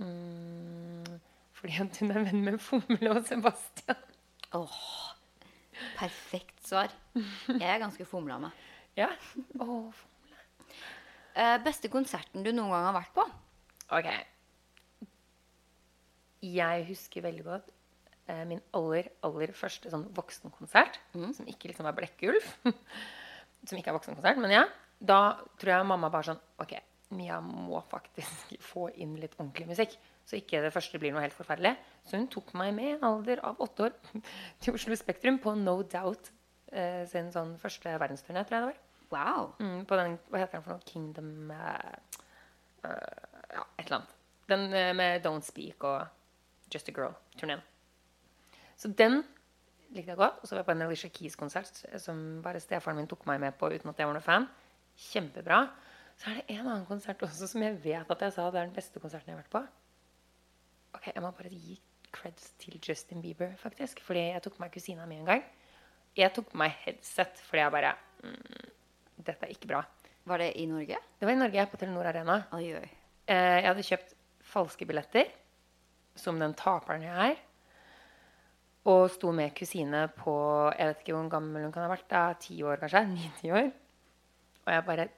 [0.00, 1.18] Mm,
[1.58, 4.00] fordi at hun er venn med Fomle og Sebastian.
[4.54, 4.78] Åh,
[5.98, 6.94] perfekt svar.
[7.14, 8.64] Jeg er ganske fomla meg.
[8.98, 9.10] Ja.
[9.60, 10.40] Oh, fomle.
[11.34, 13.26] Uh, beste konserten du noen gang har vært på?
[13.98, 14.10] Ok.
[16.44, 17.73] Jeg husker veldig godt
[18.30, 20.98] eh, min aller, aller første sånn voksenkonsert.
[21.14, 22.50] Som ikke liksom er Blekkulf.
[23.68, 24.64] som ikke er voksenkonsert, men ja.
[25.04, 25.20] Da
[25.60, 26.76] tror jeg mamma bare sånn Ok,
[27.18, 29.98] Mia må faktisk få inn litt ordentlig musikk.
[30.24, 31.74] Så ikke det første blir noe helt forferdelig.
[32.08, 33.98] Så hun tok meg med i en alder av åtte år
[34.64, 36.32] til Oslo Spektrum på No Doubt
[36.72, 38.80] eh, sin sånn første verdensturné, tror jeg det var.
[39.14, 39.52] Wow.
[39.60, 40.88] Mm, på den, hva heter den for noe?
[40.88, 42.18] Kingdom eh,
[42.88, 43.22] eh,
[43.54, 44.16] Ja, et eller annet.
[44.50, 47.62] Den eh, med Don't Speak og Just a Girl-turneen.
[48.80, 49.22] Så den
[49.94, 50.42] likte jeg godt.
[50.42, 53.56] Og så var jeg på en Alicia Keys-konsert som bare stefaren min tok meg med
[53.58, 54.46] på uten at jeg var noen fan.
[55.10, 55.64] Kjempebra.
[56.18, 58.68] Så er det en annen konsert også som jeg vet at jeg sa det er
[58.68, 59.64] den beste konserten jeg har vært på.
[60.94, 61.78] Ok, Jeg må bare gi
[62.14, 64.02] creds til Justin Bieber, faktisk.
[64.06, 65.42] Fordi jeg tok meg kusina mi en gang.
[66.14, 68.68] Jeg tok på meg headset fordi jeg bare mm,
[69.24, 69.80] Dette er ikke bra.
[70.24, 70.98] Var det i Norge?
[71.18, 72.38] Det var i Norge, på Telenor Arena.
[72.56, 72.86] Oi, oi.
[73.30, 75.28] Eh, jeg hadde kjøpt falske billetter,
[76.18, 77.42] som den taperen jeg er.
[78.84, 80.34] Og sto med kusine på
[80.76, 82.08] Jeg vet ikke hvor gammel hun kan ha vært.
[82.10, 83.04] da, Ti år, kanskje?
[83.14, 83.70] Ni-ti år.
[84.64, 85.08] Og jeg bare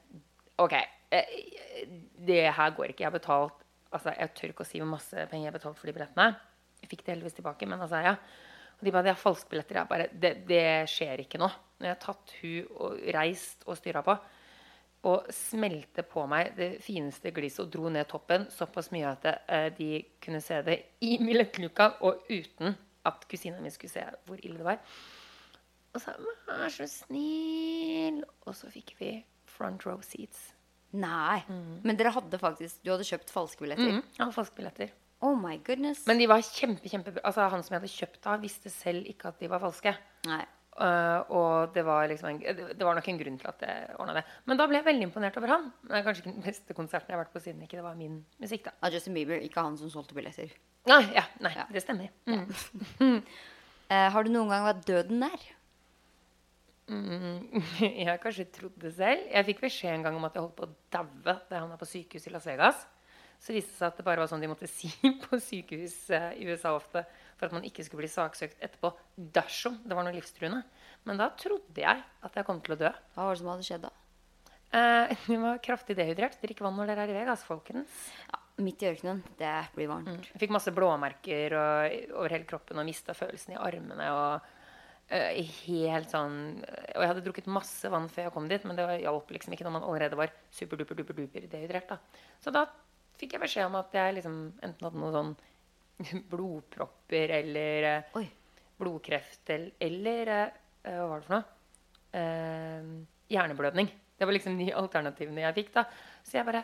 [0.63, 0.75] OK.
[1.11, 1.33] Eh,
[2.27, 3.03] det her går ikke.
[3.03, 5.79] Jeg har betalt altså Jeg tør ikke å si hvor masse penger jeg har betalt
[5.79, 6.31] for de billettene.
[6.81, 8.15] Jeg fikk det heldigvis tilbake, men altså, ja.
[8.77, 9.75] Og de bare, 'Det er falske billetter.
[9.75, 11.47] Jeg bare, det, det skjer ikke nå.
[11.79, 14.17] Når jeg har tatt hun og reist og styra på,
[15.07, 19.69] og smelte på meg det fineste glisset og dro ned toppen såpass mye at eh,
[19.77, 22.75] de kunne se det i billettluka, og uten
[23.07, 24.81] at kusina mi skulle se hvor ille det var.
[25.95, 29.11] Og sa 'vær så snill', og så fikk vi
[29.45, 30.53] front row seats.
[30.95, 31.43] Nei.
[31.83, 33.97] Men dere hadde faktisk Du hadde kjøpt falske billetter?
[33.97, 34.93] Mm, ja, falske billetter.
[35.19, 36.05] Oh my goodness.
[36.07, 39.31] Men de var kjempe, kjempe altså, Han som jeg hadde kjøpt av, visste selv ikke
[39.31, 39.95] at de var falske.
[40.29, 40.43] Nei.
[40.77, 43.95] Uh, og det var, liksom en, det det var nok en grunn til at jeg
[43.97, 44.23] ordna det.
[44.45, 45.71] Men da ble jeg veldig imponert over han.
[45.81, 47.97] Det er kanskje ikke den beste konserten jeg har vært på siden ikke det var
[47.97, 48.67] min musikk.
[48.69, 48.75] da.
[48.85, 50.53] Av Justin Bieber, ikke han som solgte billetter.
[50.87, 51.65] Nei, ja, nei Ja.
[51.71, 52.09] det stemmer.
[52.29, 53.21] Mm.
[53.87, 55.43] Eh, har du noen gang vært døden nær?
[56.91, 59.21] Mm, jeg har kanskje trodd det selv.
[59.31, 61.77] Jeg fikk beskjed en gang om at jeg holdt på å daue da jeg havna
[61.79, 62.81] på sykehus i Las Vegas.
[63.39, 64.89] Så viste det seg at det bare var sånn de måtte si
[65.23, 67.05] på sykehus uh, i USA ofte
[67.37, 68.91] for at man ikke skulle bli saksøkt etterpå
[69.37, 70.63] dersom det var noe livstruende.
[71.07, 72.91] Men da trodde jeg at jeg kom til å dø.
[73.15, 73.93] Hva var det som hadde skjedd da?
[74.75, 76.39] Uh, jeg var kraftig dehydrert.
[76.43, 78.01] Drikk vann når dere er i Vegas, folkens.
[78.27, 79.21] Ja, midt i ørkenen.
[79.37, 80.29] Det blir varmt.
[80.31, 84.07] Jeg fikk masse blåmerker og, over hele kroppen og mista følelsen i armene.
[84.13, 84.47] og
[85.11, 88.87] uh, helt sånn Og jeg hadde drukket masse vann før jeg kom dit, men det
[89.03, 91.93] hjalp liksom ikke når man allerede var superduper duper duper dehydrert.
[91.93, 92.25] da.
[92.43, 92.65] Så da
[93.17, 98.25] fikk jeg beskjed om at jeg liksom enten hadde noen sånn blodpropper eller Oi.
[98.77, 101.53] blodkreft eller, eller eh, Hva var det for noe?
[102.17, 102.91] Uh,
[103.29, 103.89] hjerneblødning.
[104.17, 105.73] Det var liksom de alternativene jeg fikk.
[105.75, 105.83] da.
[106.25, 106.63] Så jeg bare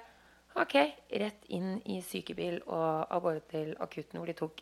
[0.62, 0.76] OK,
[1.24, 4.62] rett inn i sykebil og av gårde til akutten, hvor de tok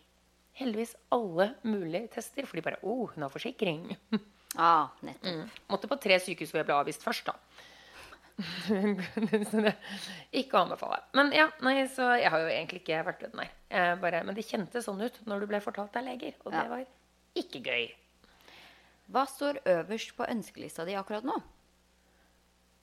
[0.60, 2.46] heldigvis alle mulige tester.
[2.48, 3.90] For de bare Å, hun har forsikring.
[4.60, 5.32] Ah, nettopp.
[5.32, 5.46] Mm.
[5.72, 7.38] Måtte på tre sykehus hvor jeg ble avvist først, da.
[9.48, 9.72] så det
[10.42, 10.98] ikke å anbefale.
[11.16, 13.46] Men ja, nei, så jeg har jo egentlig ikke vært død, nei.
[13.72, 16.66] Jeg bare, men det kjentes sånn ut når du ble fortalt av leger, og Ja.
[16.66, 16.84] det var
[17.40, 17.86] ikke gøy.
[19.16, 21.38] Hva står øverst på ønskelista di akkurat nå?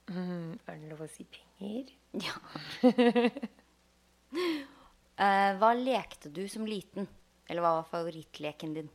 [0.08, 1.47] Mm, er det lov å si penger?
[1.58, 2.34] Ja.
[5.18, 7.08] uh, hva lekte du som liten?
[7.48, 8.90] Eller hva var favorittleken din?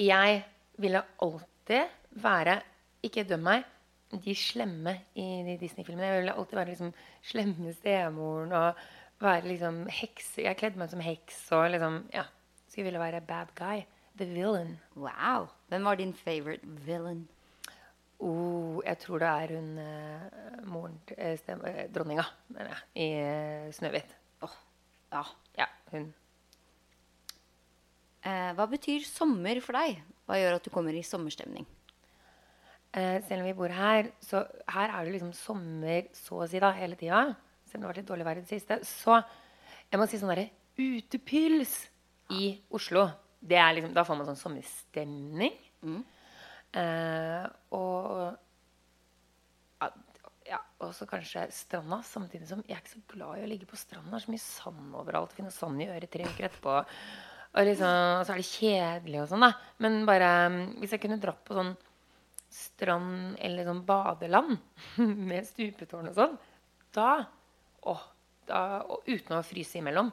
[0.00, 0.42] Jeg
[0.80, 1.90] ville alltid
[2.22, 2.62] være
[3.04, 3.64] Ikke døm meg.
[4.12, 6.06] De slemme i de Disney-filmene.
[6.06, 6.92] Jeg ville alltid være liksom
[7.24, 8.82] slemme stemoren og
[9.22, 10.36] være liksom heks.
[10.44, 12.26] Jeg kledde meg som heks og liksom Ja.
[12.68, 13.84] Så jeg ville være bad guy.
[14.16, 14.78] The villain.
[14.96, 15.48] Wow.
[15.68, 17.28] Hvem var din favorite villain?
[18.22, 22.82] Oh, jeg tror det er hun eh, moren eh, stem, eh, Dronninga, mener jeg.
[23.02, 24.12] I eh, Snøhvit.
[24.46, 24.58] Åh,
[25.10, 25.22] ja.
[25.58, 26.06] Ja, hun.
[28.22, 29.98] Eh, hva betyr sommer for deg?
[30.28, 31.66] Hva gjør at du kommer i sommerstemning?
[32.94, 36.62] Eh, selv om vi bor her, så her er det liksom sommer så å si
[36.62, 37.24] da, hele tida.
[37.66, 38.78] Selv om det har vært litt dårlig vær i det siste.
[38.86, 39.18] Så
[39.90, 41.74] jeg må si sånn derre utepils
[42.38, 43.08] i Oslo.
[43.42, 45.58] Det er liksom, da får man sånn sommerstemning.
[46.72, 47.44] Eh,
[47.76, 48.36] og
[49.82, 49.88] ja,
[50.48, 53.68] ja, og så kanskje stranda, samtidig som jeg er ikke så glad i å ligge
[53.68, 54.20] på stranda.
[54.20, 55.34] Så mye sand overalt.
[55.36, 56.78] Finne sand i øret tre uker etterpå.
[57.52, 59.52] Og, liksom, så er det kjedelig og sånn, da.
[59.84, 61.74] Men bare mm, hvis jeg kunne dratt på sånn
[62.52, 64.56] strand eller sånn badeland
[65.28, 66.34] med stupetårn og sånn,
[66.92, 67.12] da,
[67.88, 67.94] å,
[68.48, 70.10] da Og uten å fryse imellom.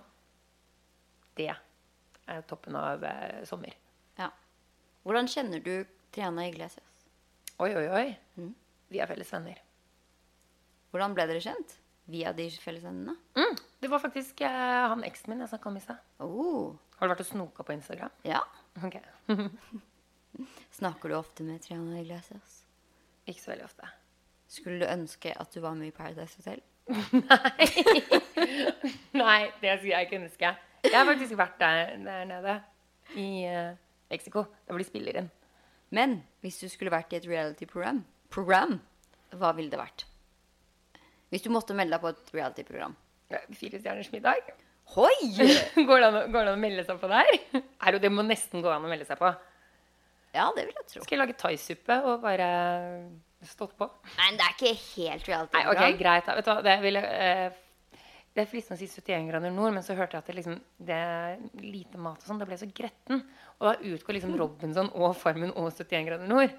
[1.40, 3.76] Det er toppen av eh, sommer.
[4.20, 4.30] Ja.
[5.08, 5.74] Hvordan kjenner du
[6.12, 7.06] Triana Iglesias?
[7.60, 8.08] Oi, oi, oi.
[8.90, 9.60] Vi er felles venner.
[10.90, 11.76] Hvordan ble dere kjent?
[12.10, 13.14] Via de fellesvennene?
[13.38, 16.00] Mm, det var faktisk eh, han eksen min jeg snakka om i stad.
[16.26, 18.16] Oh, Har du vært og snoka på Instagram?
[18.26, 18.42] ja.
[18.82, 18.96] Ok.
[20.80, 22.64] Snakker du ofte med Triana Iglesias?
[23.28, 23.90] Ikke så veldig ofte.
[24.50, 26.62] Skulle du ønske at du var med i Paradise Hotel?
[27.14, 27.70] Nei,
[29.20, 30.54] Nei, det skulle jeg ikke ønske.
[30.88, 32.56] Jeg har faktisk vært der, der nede
[33.20, 33.76] i eh,
[34.10, 34.46] Mexico.
[34.66, 35.30] Der blir de inn.
[35.96, 38.78] Men hvis du skulle vært i et reality-program, program,
[39.38, 40.06] hva ville det vært?
[41.30, 42.96] Hvis du måtte melde deg på et reality-program.
[43.54, 44.50] Fire stjerners middag.
[44.96, 45.14] Hoi!
[45.88, 47.28] Går det, an, går det an å melde seg på der?
[47.62, 49.30] Er jo, det må nesten gå an å melde seg på.
[50.34, 51.04] Ja, det vil jeg tro.
[51.04, 52.48] Skal jeg lage thaisuppe og bare
[53.46, 53.86] stått på?
[54.18, 55.78] Nei, det er ikke helt reality-program.
[55.78, 56.26] Nei, ok, greit.
[56.26, 56.38] da.
[56.40, 57.60] Vet du hva, det, ville, eh,
[58.36, 60.60] det er fristende å si 71 grader nord, men så hørte jeg at det, liksom,
[60.86, 62.40] det er lite mat og sånn.
[62.42, 63.24] Det ble så gretten.
[63.58, 66.54] Og da utgår liksom Robinson og Farmen og 71 grader nord.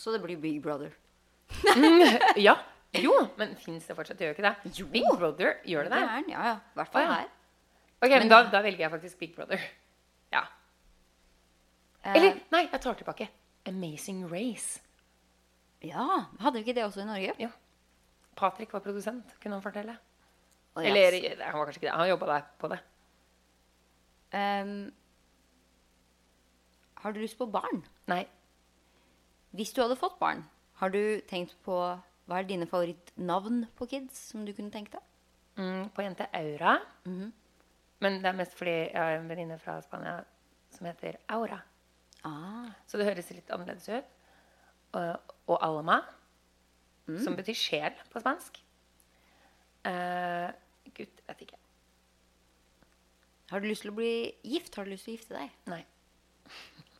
[0.00, 0.92] Så det blir Big Brother.
[2.40, 2.56] Ja.
[2.90, 4.18] Jo, men fins det fortsatt?
[4.18, 4.72] Det gjør ikke det?
[4.80, 4.86] Jo.
[4.90, 6.00] Big Brother, gjør det det?
[6.02, 6.54] er ja, ja.
[6.58, 7.18] I hvert fall ja.
[7.20, 7.28] her.
[8.00, 9.62] Ok, men da, da velger jeg faktisk Big Brother.
[10.34, 10.42] Ja.
[12.02, 13.28] Uh, Eller, nei, jeg tar tilbake.
[13.70, 14.80] Amazing Race.
[15.84, 17.34] Ja, hadde vi ikke det også i Norge?
[17.38, 17.52] Ja.
[18.40, 20.00] Patrick var produsent, kunne han fortelle.
[20.76, 20.86] Ja.
[20.86, 21.96] Eller nei, han var kanskje ikke det.
[21.98, 22.78] Han jobba der på det.
[24.30, 24.74] Um,
[27.02, 27.82] har du lyst på barn?
[28.10, 28.22] Nei.
[29.56, 30.44] Hvis du hadde fått barn,
[30.78, 31.74] har du tenkt på
[32.30, 35.02] hva er dine favorittnavn på kids som du kunne tenkt deg?
[35.58, 36.76] Mm, på jente Aura.
[38.00, 40.20] Men det er mest fordi jeg har en venninne fra Spania
[40.70, 41.58] som heter Aura.
[42.24, 44.14] Ah, Så det høres litt annerledes ut.
[44.94, 45.98] Og, og Alma,
[47.24, 48.60] som betyr sjel på spansk.
[49.88, 50.50] Eh,
[50.96, 51.56] gutt vet ikke.
[53.50, 54.10] har du lyst til å bli
[54.46, 54.74] gift?
[54.76, 55.50] Har du lyst til å gifte deg?
[55.72, 55.80] Nei.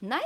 [0.01, 0.23] Nei?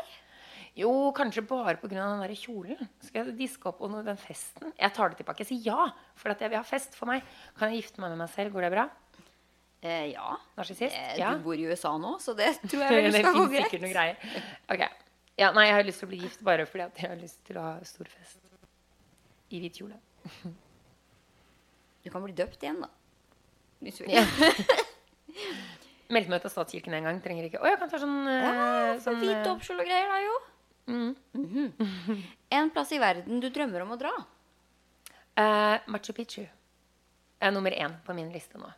[0.79, 1.89] Jo, kanskje bare pga.
[1.95, 2.89] den der kjolen.
[3.05, 4.73] Skal jeg diske opp under den festen?
[4.79, 5.45] Jeg tar det tilbake.
[5.45, 5.89] Jeg sier ja,
[6.19, 7.23] for at jeg vil ha fest for meg.
[7.59, 8.53] Kan jeg gifte meg med meg selv?
[8.57, 8.89] Går det bra?
[9.85, 10.37] Eh, ja.
[10.57, 10.97] Narsissist?
[10.97, 11.35] Eh, Ja.
[11.37, 13.73] Du bor i USA nå, så det tror jeg vel skal gå greit.
[13.81, 14.17] noen greier.
[14.73, 14.83] Ok.
[15.39, 17.59] Ja, nei, jeg har lyst til å bli gift bare fordi jeg har lyst til
[17.59, 18.39] å ha stor fest.
[19.51, 19.99] I hvit kjole.
[22.05, 22.91] Du kan bli døpt igjen, da.
[23.85, 24.19] Hvis du vil.
[24.19, 24.25] Ja.
[26.13, 27.21] Meldte meg ut av statskirken en gang.
[27.25, 28.67] Trenger ikke Å, jeg kan ta sånn, eh, Ja,
[29.03, 30.35] sånn Hvit eh, og greier, da jo.
[30.93, 31.15] mm.
[31.41, 32.19] Mhm.
[32.55, 34.13] En plass i verden du drømmer om å dra.
[35.35, 38.69] Uh, Machu Picchu er nummer én på min liste nå.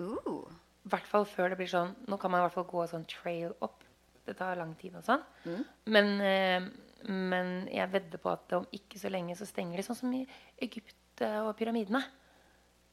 [0.00, 0.46] Uh.
[0.88, 3.52] Hvert fall før det blir sånn Nå kan man i hvert fall gå sånn trail
[3.60, 3.82] opp.
[4.24, 5.26] Det tar lang tid og sånn.
[5.44, 5.60] Mm.
[5.92, 9.98] Men, uh, men jeg vedder på at om ikke så lenge så stenger de, sånn
[9.98, 10.22] som i
[10.62, 12.02] Egypt eh, og pyramidene.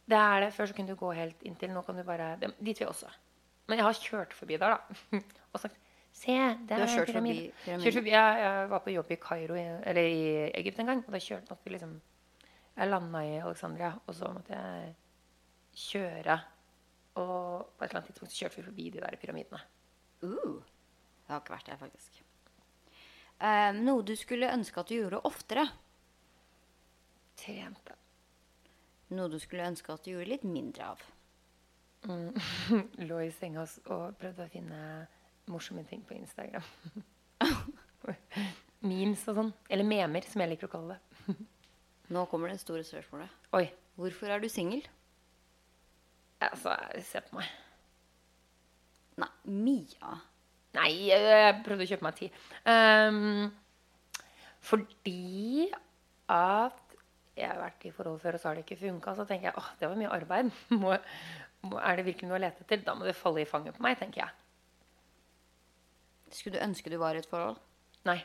[0.08, 0.54] Det er det.
[0.56, 1.74] Før så kunne du gå helt inntil.
[1.76, 3.12] Nå kan du bare det, Dit vil jeg også.
[3.68, 5.20] Men jeg har kjørt forbi der, da.
[5.54, 5.84] Og sagt
[6.18, 6.34] Se,
[6.66, 7.52] der er pyramiden.
[7.66, 10.22] Kjørt forbi, jeg, jeg var på jobb i Kairo, eller i
[10.58, 11.04] Egypt en gang.
[11.06, 11.98] Og da kjørte måtte vi liksom
[12.78, 14.96] Jeg landa i Alexandria, og så måtte jeg
[15.78, 16.40] kjøre.
[17.18, 19.62] Og på et eller annet tidspunkt kjørte vi forbi de der pyramidene.
[20.24, 20.64] Uh,
[21.28, 22.22] jeg har ikke vært der, faktisk.
[23.38, 25.68] Eh, noe du skulle ønske at du gjorde oftere.
[27.38, 27.97] Trente.
[29.16, 31.04] Noe du skulle ønske at du gjorde litt mindre av.
[33.10, 34.82] Lå i senga og prøvde å finne
[35.52, 36.66] morsomme ting på Instagram.
[38.88, 39.54] Memes og sånn.
[39.72, 41.38] Eller memer, som jeg liker å kalle det.
[42.14, 43.32] Nå kommer det store spørsmålet.
[43.58, 43.68] Oi.
[43.98, 44.84] Hvorfor er du singel?
[46.46, 47.48] Altså, se på meg.
[49.18, 50.20] Nei, Mia.
[50.78, 52.36] Nei, jeg prøvde å kjøpe meg tid.
[52.70, 53.48] Um,
[54.68, 55.72] fordi
[56.30, 56.87] at
[57.38, 59.14] jeg har vært i forhold før, og så har det ikke funka.
[59.18, 60.52] Så tenker jeg åh, det var mye arbeid.
[60.82, 60.96] Må,
[61.68, 62.84] må, er det virkelig noe å lete etter?
[62.86, 64.36] Da må det falle i fanget på meg, tenker jeg.
[66.34, 67.58] Skulle du ønske du var i et forhold?
[68.08, 68.20] Nei.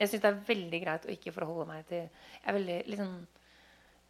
[0.00, 3.12] Jeg syns det er veldig greit å ikke forholde meg til Jeg er veldig liksom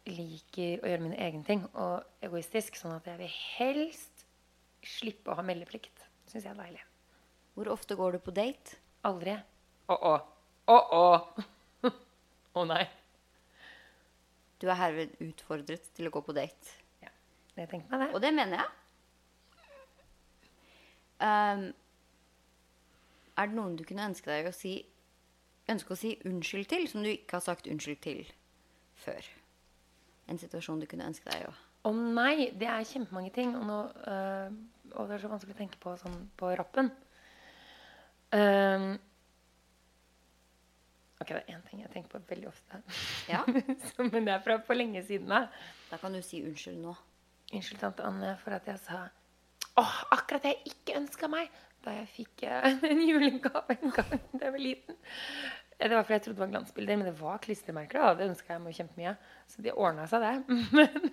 [0.05, 4.25] liker å gjøre mine egne ting og egoistisk, sånn at jeg vil helst
[4.85, 6.05] slippe å ha meldeplikt.
[6.29, 6.83] Syns jeg er deilig.
[7.55, 8.77] Hvor ofte går du på date?
[9.07, 9.37] Aldri.
[9.93, 10.15] Å-å.
[10.73, 11.05] Å-å.
[12.59, 12.83] Å nei.
[14.61, 16.75] Du er herved utfordret til å gå på date.
[17.03, 17.11] Ja.
[17.57, 18.09] det tenker meg det.
[18.15, 18.71] Og det mener jeg.
[21.15, 21.65] Um,
[23.39, 24.81] er det noen du kunne ønske deg å si
[25.65, 28.19] Ønske å si unnskyld til, som du ikke har sagt unnskyld til
[29.01, 29.25] før?
[30.29, 31.53] En situasjon du kunne ønske deg å
[31.89, 33.55] Å nei, det er kjempemange ting.
[33.57, 33.79] Og, nå,
[34.11, 34.53] øh,
[34.93, 36.91] og det er så vanskelig å tenke på sånn på rappen.
[38.33, 38.95] Ehm,
[41.21, 42.81] ok, det er én ting jeg tenker på veldig ofte.
[43.31, 43.41] Ja,
[44.13, 45.29] Men det er fra for lenge siden.
[45.31, 45.45] Da.
[45.91, 46.95] da kan du si unnskyld nå.
[47.53, 49.05] Unnskyld, tante Anne, for at jeg sa
[49.77, 51.49] Åh, akkurat det jeg ikke ønska meg
[51.83, 54.95] da jeg fikk eh, en julegave en gang da jeg var liten.
[55.77, 57.99] Eh, Det var fordi jeg trodde det var glansbilder, men det var klistremerker.
[58.07, 59.13] Og Det ønska jeg meg kjempemye.
[59.51, 60.57] Så det ordna seg, det.
[60.79, 61.11] Men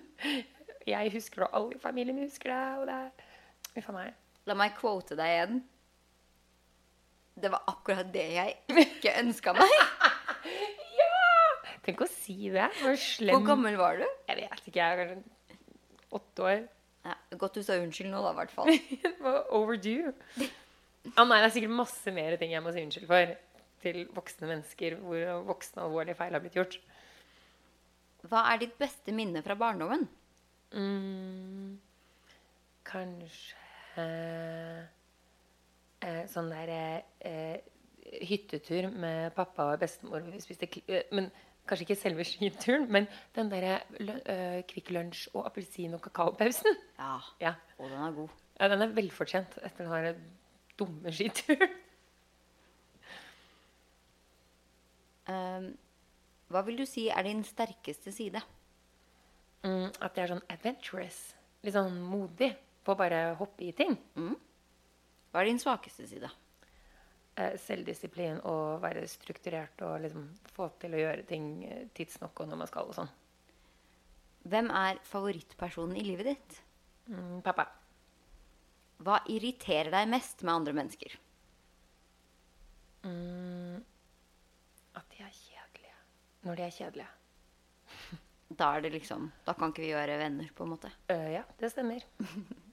[0.87, 2.63] jeg husker det, og alle i familien husker det.
[2.79, 4.15] Og det er Uff a meg.
[4.49, 5.61] La meg quote deg igjen.
[7.33, 9.71] Det var akkurat det jeg ikke ønska meg.
[10.99, 11.09] ja!
[11.85, 12.69] Tenk å si det.
[12.81, 14.05] Hvor slem Hvor gammel var du?
[14.29, 14.77] Jeg vet ikke.
[14.79, 15.31] Jeg var kanskje
[16.13, 16.61] åtte år.
[17.03, 18.69] Ja, godt du sa unnskyld nå, da, i hvert fall.
[19.03, 20.13] Det var overdue.
[21.17, 23.33] Ah, nei, det er sikkert masse mer ting jeg må si unnskyld for
[23.83, 26.77] til voksne mennesker hvor voksne alvorlige feil har blitt gjort.
[28.31, 30.05] Hva er ditt beste minne fra barndommen?
[30.71, 31.73] Mm,
[32.87, 34.05] kanskje
[36.03, 36.71] eh, sånn der
[37.23, 37.57] eh,
[38.27, 40.25] hyttetur med pappa og bestemor.
[40.29, 41.31] Vi spiste, eh, men
[41.63, 43.05] Kanskje ikke selve skituren, men
[43.37, 46.75] den derre uh, Kvikk Lunsj og appelsin- og kakaopausen.
[46.97, 47.53] Ja, Ja.
[47.77, 48.33] og den er god.
[48.59, 50.17] ja, den er velfortjent etter den der
[50.75, 51.71] dumme skituren.
[55.23, 55.69] Um,
[56.51, 58.41] hva vil du si er din sterkeste side?
[59.63, 61.19] Mm, at jeg er sånn adventurous.
[61.63, 62.51] Litt sånn modig
[62.83, 63.95] på å bare hoppe i ting.
[65.33, 66.29] Hva er din svakeste side?
[67.33, 72.51] Eh, selvdisiplin og være strukturert og liksom få til å gjøre ting eh, tidsnok og
[72.51, 73.09] når man skal og sånn.
[74.45, 76.59] Hvem er favorittpersonen i livet ditt?
[77.09, 77.65] Mm, pappa.
[79.03, 81.15] Hva irriterer deg mest med andre mennesker?
[84.93, 85.95] At de er kjedelige.
[86.45, 87.09] Når de er kjedelige.
[88.53, 90.91] Da er det liksom Da kan ikke vi være venner, på en måte.
[91.09, 92.05] Uh, ja, det stemmer.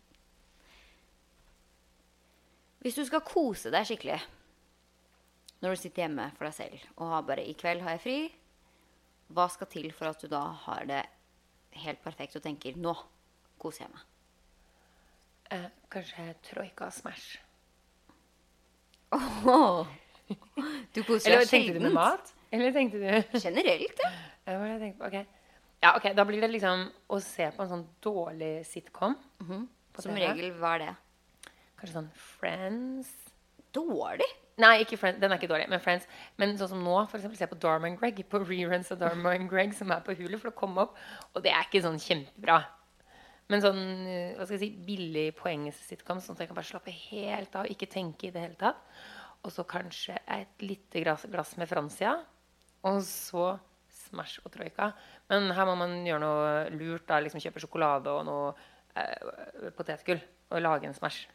[2.81, 4.21] Hvis du skal kose deg skikkelig
[5.61, 8.33] når du sitter hjemme for deg selv og har bare 'i kveld har jeg fri',
[9.29, 11.03] hva skal til for at du da har det
[11.85, 12.95] helt perfekt og tenker 'nå
[13.59, 14.07] koser jeg meg'?
[15.51, 17.39] Eh, kanskje troika og Smash.
[19.13, 19.87] Oh,
[20.95, 22.33] Du koser Eller deg tenkte du med mat?
[22.53, 24.11] Eller tenkte du Generelt, ja.
[24.47, 25.07] Jeg tenkte på?
[25.07, 25.27] Ok.
[25.83, 29.17] Ja, ok, Da blir det liksom å se på en sånn dårlig sitcom.
[29.93, 30.97] på Som regel, hva er det?
[31.81, 33.11] Kanskje sånn Friends.
[33.75, 34.29] Dårlig?
[34.61, 36.09] Nei, Friends, den er ikke dårlig, men Friends.
[36.41, 39.73] Men sånn som nå, for eksempel, se på Darman Greg, på reruns av Darman Greg,
[39.77, 40.99] som er på Hulu, for å komme opp.
[41.33, 42.59] Og det er ikke sånn kjempebra.
[43.51, 46.95] Men sånn eh, hva skal jeg si, billig poeng-sitcom, sånn at jeg kan bare slappe
[47.09, 48.85] helt av, ikke tenke i det hele tatt.
[49.41, 52.19] Og så kanskje et lite glass, glass med Francia.
[52.87, 53.55] Og så
[53.91, 54.93] Smash og Troika.
[55.31, 57.07] Men her må man gjøre noe lurt.
[57.09, 58.53] da, liksom Kjøpe sjokolade og noe
[58.99, 60.21] eh, potetgull
[60.51, 61.27] og lage en Smash.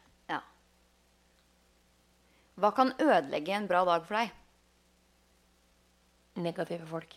[2.56, 4.34] Hva kan ødelegge en bra dag for deg?
[6.44, 7.16] Negative folk.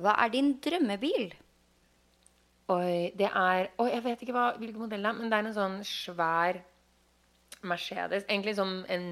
[0.00, 1.32] Hva er din drømmebil?
[2.70, 5.48] Oi, det er Oi, jeg vet ikke hva, hvilken modell det er, men det er
[5.48, 6.60] en sånn svær
[7.66, 8.24] Mercedes.
[8.28, 9.10] Egentlig som en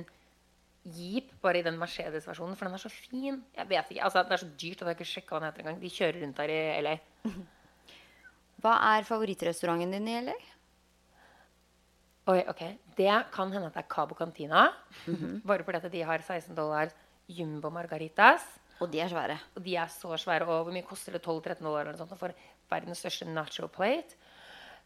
[0.89, 3.43] Jeep, bare i den Mercedes-versjonen, for den er så fin.
[3.57, 5.65] Jeg vet ikke, altså Det er så dyrt at jeg ikke sjekka hva den heter
[5.65, 5.81] engang.
[5.83, 6.95] De kjører rundt her i LA.
[8.63, 10.37] Hva er favorittrestauranten din i LA?
[12.29, 12.63] Oi, ok.
[12.97, 14.67] Det kan hende at det er Cabo Cantina.
[15.49, 16.91] Bare fordi at de har 16 dollar
[17.29, 18.45] jumbo margaritas.
[18.81, 19.39] Og de er svære.
[19.57, 20.47] Og de er så svære.
[20.47, 21.23] Og hvor mye koster det?
[21.25, 22.35] 12-13 dollar eller noe sånt for
[22.71, 24.19] verdens største nacho plate?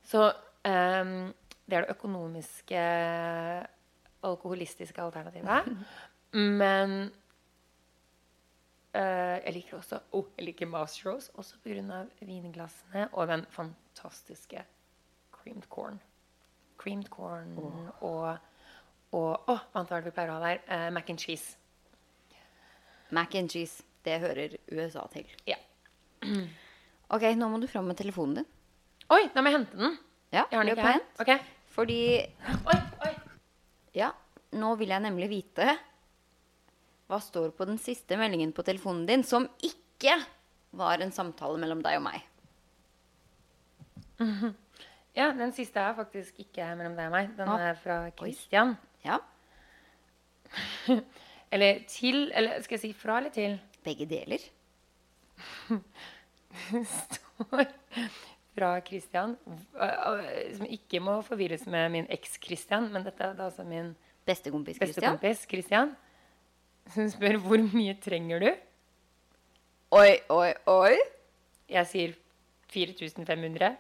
[0.07, 1.33] Så um,
[1.67, 2.85] det er det økonomiske
[4.23, 5.75] alkoholistiske alternativet.
[6.63, 7.13] Men
[8.93, 12.03] Uh, jeg liker også oh, jeg liker Mastros, også pga.
[12.21, 14.65] vinglassene og den fantastiske
[15.33, 15.97] creamed corn.
[16.83, 18.39] Creamed corn og og
[19.13, 20.61] Å, hva annet vi pleier å ha der?
[20.65, 21.57] Uh, mac and cheese.
[23.13, 23.83] Mac and cheese.
[24.03, 25.29] Det hører USA til.
[25.49, 25.59] Ja.
[27.13, 28.47] Ok, nå må du fram med telefonen din.
[29.13, 29.99] Oi, da må jeg hente den.
[30.33, 31.03] Ja, Jeg har den ikke her.
[31.21, 31.43] Okay.
[31.75, 31.99] Fordi
[32.73, 33.11] Oi, oi.
[33.99, 34.09] Ja,
[34.57, 35.75] nå vil jeg nemlig vite
[37.13, 40.17] hva står på den siste meldingen på telefonen din som ikke
[40.81, 42.25] var en samtale mellom deg og meg.
[45.17, 47.33] Ja, den siste er faktisk ikke mellom deg og meg.
[47.37, 47.69] Den ah.
[47.71, 48.77] er fra Christian.
[49.05, 49.19] Ja,
[51.53, 53.61] Eller til Eller skal jeg si fra eller til?
[53.85, 54.39] begge deler.
[56.87, 57.65] står
[58.55, 59.37] fra Christian,
[60.55, 63.97] som ikke må forvirres med min eks-Christian, men dette er da altså min
[64.27, 65.19] Bestekompis Christian.
[65.19, 65.97] Beste Christian,
[66.95, 68.51] som spør hvor mye trenger du?
[69.99, 70.95] Oi, oi, oi.
[71.69, 72.15] Jeg sier
[72.71, 73.77] 4500.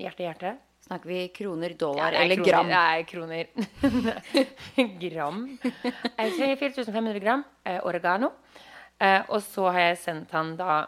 [0.00, 0.50] Hjerte, hjerte.
[0.80, 2.70] Snakker vi kroner, dollar er eller kroner, gram?
[2.72, 3.48] Er kroner.
[5.02, 5.42] gram.
[5.60, 8.30] Jeg trenger 4500 gram eh, oregano.
[8.96, 10.86] Eh, og så har jeg sendt han da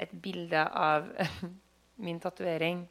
[0.00, 1.10] et bilde av
[2.08, 2.86] min tatovering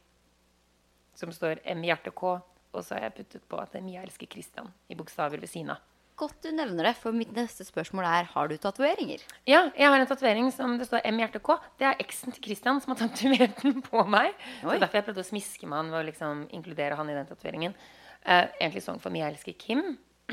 [1.18, 2.36] som står M hjerte K.
[2.70, 5.74] Og så har jeg puttet på at det Mia elsker Christian i bokstaver ved siden
[5.74, 5.82] av.
[6.16, 9.20] Godt du nevner det, for mitt neste spørsmål er har du tatoveringer.
[9.44, 11.58] Ja, jeg har en tatovering som det står M hjerte K.
[11.76, 14.32] Det er eksen til Christian som har tatovert den på meg.
[14.62, 14.78] Så Oi.
[14.80, 17.76] derfor jeg prøvde å smiske med han ved å liksom inkludere han i den tatoveringen.
[18.24, 19.84] Uh, egentlig sånn for Mia elsker Kim.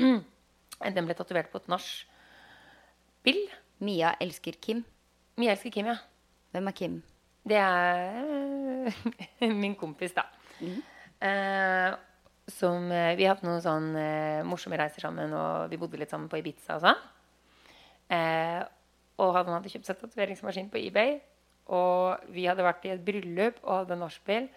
[0.96, 3.44] den ble tatovert på et nachspiel.
[3.84, 4.80] Mia elsker Kim.
[5.36, 5.98] Mia elsker Kim, ja.
[6.56, 6.96] Hvem er Kim?
[7.44, 10.30] Det er min kompis, da.
[10.64, 11.92] Eh,
[12.50, 16.12] som eh, Vi har hatt noen sånn eh, morsomme reiser sammen, og vi bodde litt
[16.12, 17.04] sammen på Ibiza og sånn.
[18.12, 18.60] Eh,
[19.22, 21.16] og han hadde kjøpt seg tatoveringsmaskin på eBay.
[21.72, 24.50] Og vi hadde vært i et bryllup og hadde nachspiel.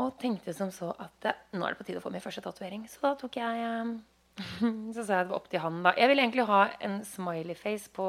[0.00, 2.86] Og tenkte som så at nå er det på tide å få min første tatovering.
[2.88, 3.96] Så da tok jeg eh,
[4.94, 5.92] Så sa jeg det var opp til han, da.
[5.98, 8.06] Jeg ville egentlig ha en smiley face på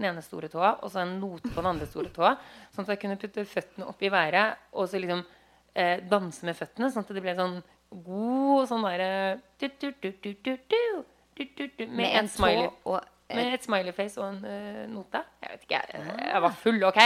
[0.00, 2.34] den ene store tåa og så en note på den andre store tåa.
[2.74, 5.22] Sånn at jeg kunne putte føttene opp i været og så liksom
[5.74, 7.60] eh, danse med føttene, sånn at det ble sånn
[7.90, 9.40] god og sånn derre
[11.96, 12.68] Med en smiley.
[12.84, 13.00] Og
[13.30, 15.20] med et smileyface og en eh, uh, note.
[15.42, 16.22] Jeg vet ikke, jeg, ah.
[16.32, 17.00] jeg var full, OK?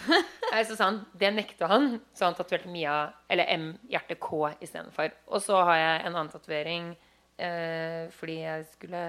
[0.68, 2.96] så sa han det nekta han, så han tatoverte Mia,
[3.30, 5.14] eller M hjerte K istedenfor.
[5.30, 9.04] Og så har jeg en annen tatovering uh, fordi jeg skulle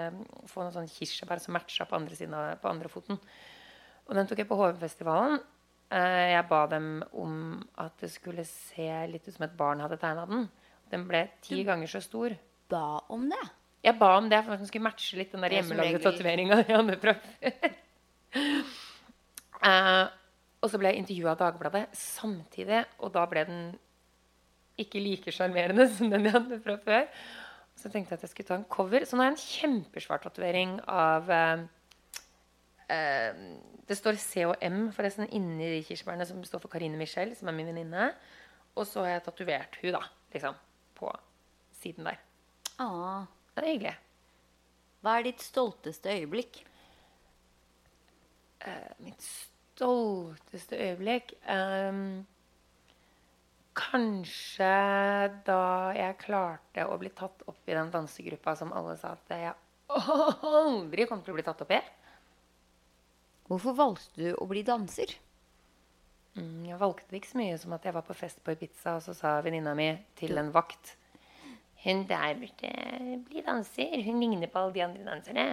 [0.52, 3.20] få noen sånn kirsebær som matcha på andre siden av, på andre foten.
[4.08, 5.42] Og den tok jeg på HV-festivalen.
[5.92, 6.86] Eh, jeg ba dem
[7.20, 7.34] om
[7.84, 10.46] at det skulle se litt ut som et barn hadde tegna den.
[10.92, 12.36] Den ble ti ganger så stor.
[12.72, 13.42] ba om det.
[13.84, 16.62] Jeg ba om det for at den skulle matche litt den der er hjemmelagde tatoveringa
[16.62, 17.76] jeg hadde fra før.
[19.62, 20.06] Eh,
[20.62, 23.62] og så ble jeg intervjua av Dagbladet samtidig, og da ble den
[24.82, 27.08] ikke like sjarmerende som den jeg hadde fra før.
[27.76, 29.04] Så tenkte jeg at jeg skulle ta en cover.
[29.06, 29.44] Så nå har jeg en
[29.82, 31.64] kjempesvær tatovering av eh,
[33.88, 37.50] Det står C og M forresten inni de kirsebærene, som står for Karine Michelle, som
[37.52, 38.10] er min venninne.
[38.76, 40.02] Og så har jeg tatovert hun da,
[40.34, 40.56] liksom,
[40.96, 41.12] på
[41.82, 42.20] siden der.
[42.80, 43.26] Ah,
[43.56, 43.96] Det er hyggelig.
[45.02, 46.62] hva er ditt stolteste øyeblikk?
[49.02, 52.22] mitt stolteste øyeblikk um,
[53.74, 54.68] Kanskje
[55.48, 55.62] da
[55.96, 59.54] jeg klarte å bli tatt opp i den dansegruppa som alle sa at jeg
[59.90, 61.80] aldri kom til å bli tatt opp i.
[63.52, 65.12] Hvorfor valgte du å bli danser?
[66.40, 68.94] Mm, Jeg valgte det ikke så mye som at jeg var på fest på Ibiza,
[68.96, 70.94] og så sa venninna mi til en vakt
[71.84, 72.72] Hun der burde
[73.28, 73.98] bli danser.
[74.06, 75.46] Hun ligner på alle de andre danserne.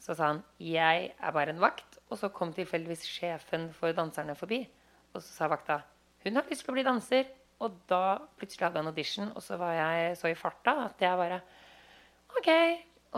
[0.00, 1.98] Så sa han jeg er bare en vakt.
[2.08, 4.64] Og så kom tilfeldigvis sjefen for danserne forbi.
[5.14, 5.82] Og så sa vakta
[6.24, 7.28] hun har lyst til å bli danser.
[7.60, 11.02] Og da plutselig hadde jeg en audition, og så var jeg så i farta at
[11.04, 11.42] jeg bare
[12.40, 12.48] OK.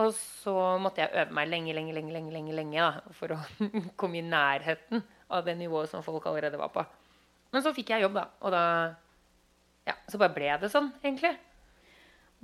[0.00, 3.38] Og så måtte jeg øve meg lenge, lenge, lenge, lenge, lenge, lenge da, for å
[4.00, 6.84] komme i nærheten av det nivået som folk allerede var på.
[7.52, 8.28] Men så fikk jeg jobb, da.
[8.40, 8.64] Og da
[9.82, 11.34] Ja, så bare ble det sånn, egentlig.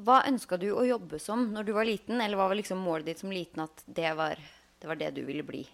[0.02, 2.20] Hva ønska du å jobbe som når du var liten?
[2.20, 5.24] Eller hva var liksom målet ditt som liten at det var det, var det du
[5.26, 5.64] ville bli?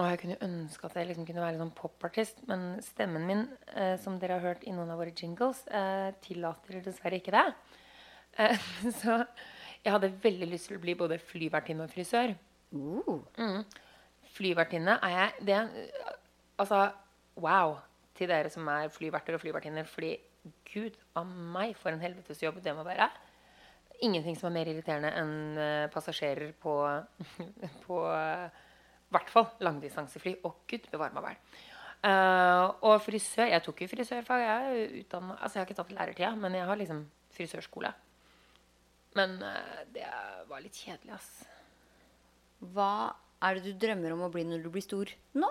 [0.00, 3.42] Og jeg kunne ønske at jeg liksom kunne være sånn popartist, men stemmen min,
[3.74, 7.44] eh, som dere har hørt i noen av våre jingles, eh, tillater dessverre ikke det.
[8.40, 8.70] Eh,
[9.02, 9.18] så
[9.82, 12.34] jeg hadde veldig lyst til å bli både flyvertinne og frisør.
[12.72, 13.62] Uh.
[14.32, 15.62] Flyvertinne er jeg det,
[16.60, 16.84] Altså,
[17.42, 17.76] wow
[18.16, 19.88] til dere som er flyverter og flyvertinner.
[19.88, 20.14] Fordi
[20.72, 23.08] gud av meg, for en helvetes jobb det må være.
[24.02, 26.74] Ingenting som er mer irriterende enn eh, passasjerer på,
[27.84, 28.62] på eh,
[29.14, 30.36] hvert fall langdistansefly.
[30.46, 31.44] Å, gud bevare meg vel.
[32.02, 34.40] Uh, og frisør Jeg tok jo frisørfag.
[34.42, 37.04] Jeg utdannet, altså jeg har ikke tatt lærertida, men jeg har liksom
[37.36, 37.92] frisørskole.
[39.18, 40.06] Men eh, det
[40.48, 41.30] var litt kjedelig, ass.
[42.72, 45.50] Hva er det du drømmer om å bli når du blir stor nå?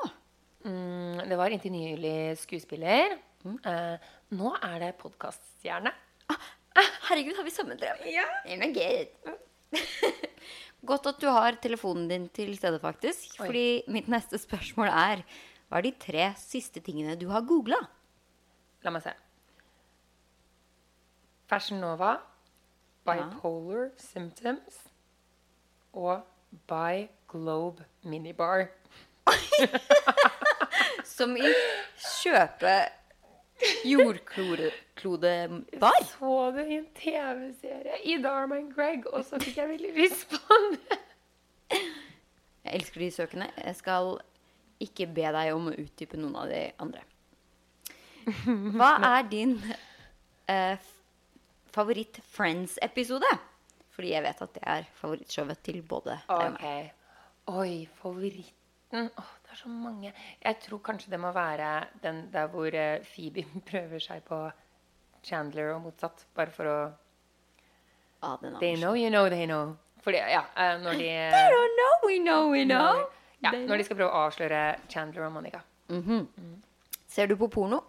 [0.64, 3.18] Mm, det var inntil nylig skuespiller.
[3.46, 5.94] Eh, nå er det podkaststjerne.
[6.32, 6.52] Ah,
[7.10, 8.04] herregud, har vi samme drøm?
[8.08, 8.26] Ja.
[8.76, 9.40] God.
[10.92, 13.36] Godt at du har telefonen din til stede, faktisk.
[13.42, 13.48] Oi.
[13.48, 15.26] Fordi mitt neste spørsmål er
[15.68, 17.78] Hva er de tre siste tingene du har googla?
[18.84, 19.14] La meg se.
[21.52, 22.16] Fashion Nova,
[23.06, 24.88] Bipolar Symptoms
[25.94, 26.22] og
[26.68, 28.66] By Globe Minibar.
[31.16, 31.54] Som i
[32.22, 32.76] kjøpe
[33.86, 36.04] jordklodebar?
[36.14, 40.60] Så det i en TV-serie i Darman Greg, og så fikk jeg veldig lyst på
[40.76, 41.00] det.
[41.72, 43.48] Jeg elsker de søkene.
[43.58, 44.18] Jeg skal
[44.82, 47.04] ikke be deg om å utdype noen av de andre.
[48.78, 49.56] Hva er din
[50.50, 50.78] eh,
[51.76, 53.30] favoritt-Friends-episode?
[53.92, 56.92] Fordi jeg vet at det er favorittshowet til både deg og meg.
[57.52, 60.14] Oi, favoritten Åh, Det er så mange.
[60.44, 61.70] Jeg tror kanskje det må være
[62.04, 64.40] den der hvor eh, Phoebe prøver seg på
[65.24, 66.26] Chandler og motsatt.
[66.36, 66.80] Bare for å
[68.24, 69.76] Ah, They know you know they know.
[70.06, 73.08] Fordi, ja, eh, når de They don't know, we know, we know.
[73.42, 74.60] Ja, når de skal prøve å avsløre
[74.90, 75.64] Chandler og Monica.
[77.10, 77.80] Ser du på porno?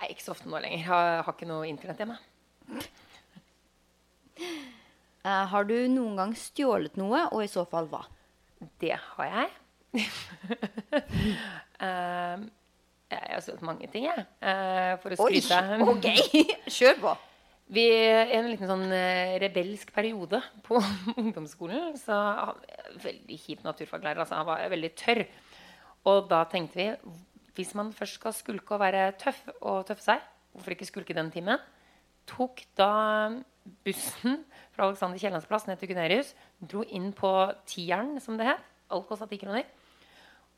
[0.00, 0.80] Nei, ikke så ofte nå lenger.
[0.80, 2.16] Jeg har, har ikke noe internett hjemme.
[5.24, 8.02] Eh, har du noen gang stjålet noe, og i så fall hva?
[8.80, 9.52] Det har jeg.
[11.80, 12.42] uh,
[13.14, 14.26] jeg har stjålet mange ting, jeg.
[14.44, 15.78] Uh, for å Oi, skryte.
[15.94, 16.08] ok!
[16.76, 17.14] Kjør på.
[17.72, 18.90] Vi I en liten sånn
[19.40, 20.76] rebelsk periode på
[21.22, 22.58] ungdomsskolen så han,
[23.00, 24.20] Veldig kjip naturfaglærer.
[24.20, 25.24] Altså, han var veldig tørr.
[26.04, 26.90] Og da tenkte vi
[27.56, 31.30] hvis man først skal skulke og være tøff og tøffe seg, hvorfor ikke skulke den
[31.32, 31.62] timen?
[32.28, 32.90] Tok da
[33.84, 34.42] bussen
[34.74, 36.34] fra Alexander Kiellands plass ned til Gunerius.
[36.60, 37.30] Dro inn på
[37.68, 38.62] tieren, som det het.
[38.92, 39.66] Alt kosta ti kroner.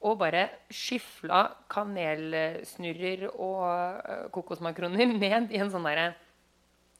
[0.06, 1.42] Og bare skyfla
[1.72, 6.14] kanelsnurrer og eh, kokosmakroner ned i en sånn der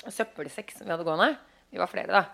[0.06, 1.36] søppelsekk som vi hadde gående.
[1.72, 2.24] Vi var flere, da.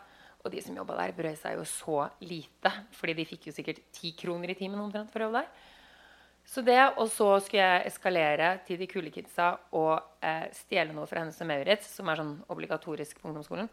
[0.42, 2.72] Og de som jobba der, brød seg jo så lite.
[2.98, 5.70] Fordi de fikk jo sikkert ti kroner i timen omtrent for å jobbe der.
[6.44, 11.06] Så det, Og så skulle jeg eskalere til de kule kidsa og eh, stjele noe
[11.08, 13.70] fra Hennes og Maurits, som er sånn obligatorisk på ungdomsskolen.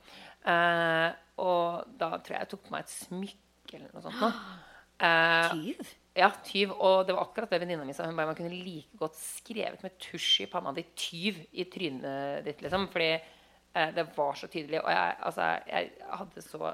[0.47, 1.09] Eh,
[1.41, 4.23] og da tror jeg jeg tok på meg et smykke eller noe sånt.
[4.23, 4.33] Nå.
[4.99, 5.91] Eh, Tyv?
[6.19, 6.73] ja, tyv.
[6.75, 8.03] Og det var akkurat det venninna mi sa.
[8.03, 12.43] Hun bare man kunne like godt skrevet med tusj i panna di 'tyv' i trynet
[12.43, 12.89] ditt, liksom.
[12.91, 14.81] Fordi eh, det var så tydelig.
[14.83, 16.73] Og jeg, altså, jeg hadde så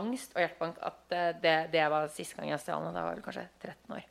[0.00, 2.94] angst og hjertebank at eh, det, det var siste gang jeg stjal noe.
[2.96, 4.08] Da var jeg vel kanskje 13 år.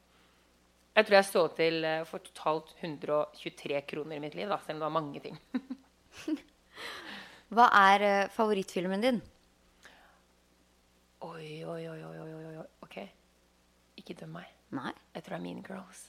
[0.95, 4.77] Jeg tror jeg så til eh, for totalt 123 kroner i mitt liv, da, selv
[4.77, 5.39] om det var mange ting.
[7.55, 9.19] Hva er eh, favorittfilmen din?
[11.25, 12.67] Oi, oi, oi, oi, oi, oi, oi.
[12.85, 12.99] Ok.
[13.99, 14.47] Ikke døm meg.
[14.75, 14.93] Nei.
[15.15, 16.05] Jeg tror det er Mean Girls.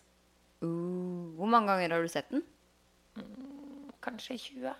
[0.62, 2.44] Uh, hvor mange ganger har du sett den?
[4.04, 4.70] Kanskje 20.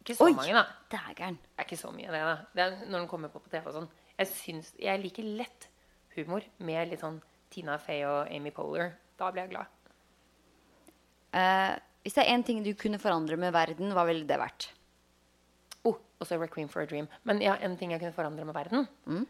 [0.00, 0.34] Ikke så Oi!
[0.36, 0.64] mange, da.
[0.92, 1.38] Dægeren.
[1.40, 2.20] Det er ikke så mye, det.
[2.20, 2.34] da.
[2.56, 3.88] Det er når den kommer på på TV og sånn.
[4.18, 5.68] Jeg, syns, jeg liker lett
[6.16, 7.22] humor med litt sånn
[7.54, 8.92] Tina Fey og Amy Poehler.
[9.20, 9.66] Da blir jeg glad.
[11.34, 14.68] Eh, hvis det er én ting du kunne forandre med verden, hva ville det vært?
[15.84, 17.08] Oh, også Requiem for a Dream.
[17.24, 19.24] Men ja, en ting jeg kunne forandre med verden Mm.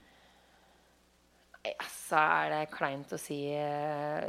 [1.88, 4.26] Så er det kleint å si eh,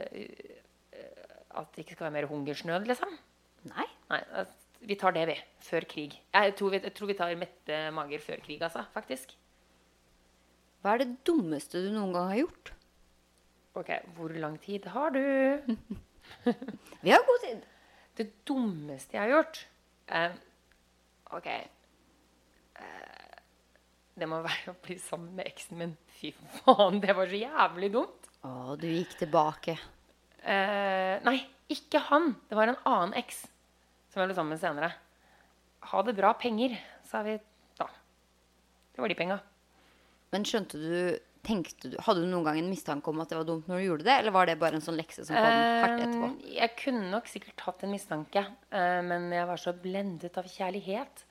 [1.52, 3.12] at det ikke skal være mer hungersnød, liksom?
[3.68, 3.88] Nei.
[4.08, 4.22] Nei,
[4.88, 5.36] vi tar det, vi.
[5.66, 6.16] Før krig.
[6.32, 8.86] Jeg tror vi, jeg tror vi tar mette mager før krig, altså.
[8.96, 9.36] Faktisk.
[10.80, 12.72] Hva er det dummeste du noen gang har gjort?
[13.76, 15.22] Ok, hvor lang tid har du?
[17.04, 17.64] Vi har god tid.
[18.16, 19.58] Det dummeste jeg har gjort
[20.16, 20.38] eh,
[21.36, 21.50] Ok.
[21.52, 23.26] Eh,
[24.16, 25.92] det må være å bli sammen med eksen min.
[26.16, 28.30] Fy faen, det var så jævlig dumt.
[28.48, 29.76] Å, du gikk tilbake.
[30.40, 31.40] Eh, nei,
[31.74, 32.32] ikke han.
[32.48, 33.44] Det var en annen eks.
[34.14, 34.94] som jeg ble sammen med senere.
[35.92, 36.78] Ha det bra, penger,
[37.10, 37.36] sa vi
[37.78, 37.90] da.
[38.96, 39.42] Det var de penga.
[40.32, 40.96] Men skjønte du
[41.46, 44.06] du, Hadde du noen gang en mistanke om at det var dumt når du gjorde
[44.08, 45.46] det, eller var det bare en sånn lekse som kom
[45.84, 46.30] hardt etterpå?
[46.42, 50.50] Eh, Jeg kunne nok sikkert hatt en mistanke, eh, men jeg var så blendet av
[50.50, 51.26] kjærlighet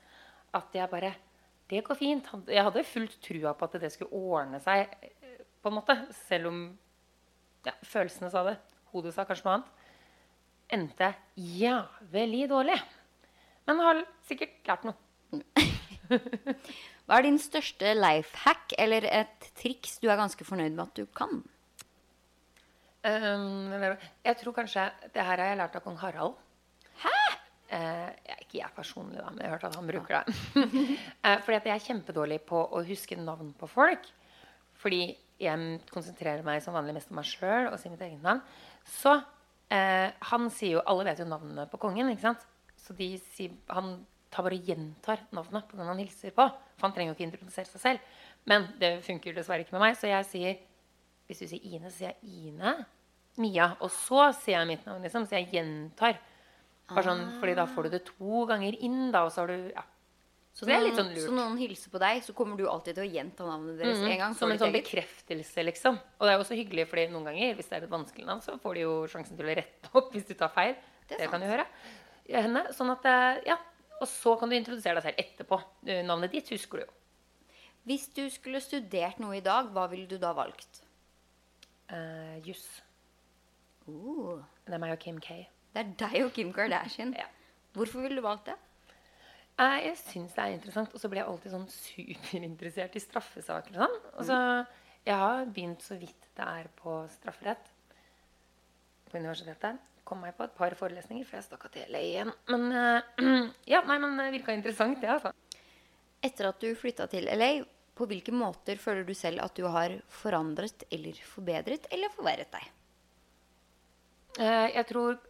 [0.54, 1.14] at jeg bare
[1.70, 2.26] Det går fint.
[2.52, 4.90] Jeg hadde fullt trua på at det skulle ordne seg,
[5.64, 5.94] på en måte.
[6.28, 6.58] Selv om
[7.64, 8.58] ja, følelsene sa det.
[8.92, 9.70] Hodet sa kanskje noe annet.
[10.76, 11.08] Endte
[11.40, 12.76] jævlig dårlig.
[13.66, 15.40] Men har sikkert lært noe.
[17.04, 21.00] Hva er din største life hack eller et triks du er ganske fornøyd med at
[21.00, 21.42] du kan?
[23.04, 23.74] Um,
[24.24, 26.38] jeg tror kanskje Det her har jeg lært av kong Harald.
[27.02, 27.16] Hæ?
[27.74, 30.34] ja, ikke jeg personlig, da, men jeg har hørt at han bruker det.
[31.24, 34.06] uh, fordi at jeg er kjempedårlig på å huske navn på folk.
[34.78, 35.08] Fordi
[35.42, 38.40] jeg konsentrerer meg som vanlig mest om meg sjøl og sier mitt eget navn.
[38.86, 42.46] Så uh, han sier jo Alle vet jo navnene på kongen, ikke sant?
[42.78, 43.96] Så de sier, han
[44.34, 46.48] tar bare gjentar navnet på den han hilser på.
[46.74, 48.20] For han trenger jo ikke introdusere seg selv.
[48.50, 50.62] Men det funker dessverre ikke med meg, så jeg sier
[51.24, 52.74] hvis du sier Ine, så sier jeg Ine.
[53.40, 53.72] Mia.
[53.80, 55.24] Og så sier jeg mitt navn, liksom.
[55.26, 56.20] Så jeg gjentar.
[56.90, 59.70] Bare sånn, fordi da får du det to ganger inn, da, og så har du
[59.72, 59.84] ja.
[60.54, 61.24] Så, det er litt sånn lurt.
[61.24, 64.20] så noen hilser på deg, så kommer du alltid til å gjenta navnet deres en
[64.20, 64.36] gang?
[64.38, 65.96] Som en sånn bekreftelse, liksom.
[65.98, 68.42] Og det er jo også hyggelig, fordi noen ganger, hvis det er et vanskelig navn,
[68.44, 70.76] så får de jo sjansen til å rette opp hvis du tar feil.
[71.08, 71.64] Det Det, kan du høre.
[72.30, 72.68] Ja, Henne.
[72.76, 73.58] Sånn at, eh, ja.
[74.02, 75.58] Og så kan du introdusere deg selv etterpå.
[76.08, 76.92] Navnet ditt husker du jo.
[77.84, 80.80] Hvis du skulle studert noe i dag, hva ville du da valgt?
[81.92, 82.64] Uh, Juss.
[83.86, 85.42] Uh, Det er meg og Kim K.
[85.74, 87.12] det er deg og Kim Kardashian.
[87.18, 87.26] Ja.
[87.76, 88.56] Hvorfor ville du valgt det?
[89.60, 90.94] Uh, jeg syns det er interessant.
[90.96, 94.00] Og så ble jeg alltid sånn superinteressert i straffesaker og sånn.
[94.16, 94.40] Og så
[95.04, 97.66] Jeg har begynt så vidt det er på strafferett
[99.10, 99.76] på universitetet.
[100.04, 102.32] Kom meg på et par forelesninger før jeg stakk av til LA igjen.
[102.52, 103.28] Men uh,
[103.72, 105.32] ja, nei, men det virka interessant, det, altså.
[106.24, 107.52] Etter at du flytta til LA,
[107.94, 112.72] på hvilke måter føler du selv at du har forandret eller forbedret eller forverret deg?
[114.40, 115.20] Uh, jeg tror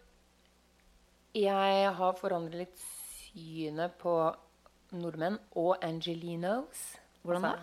[1.34, 2.82] jeg har forandret litt
[3.34, 4.14] synet på
[4.94, 6.82] nordmenn og angelinos.
[7.24, 7.54] Hvordan da?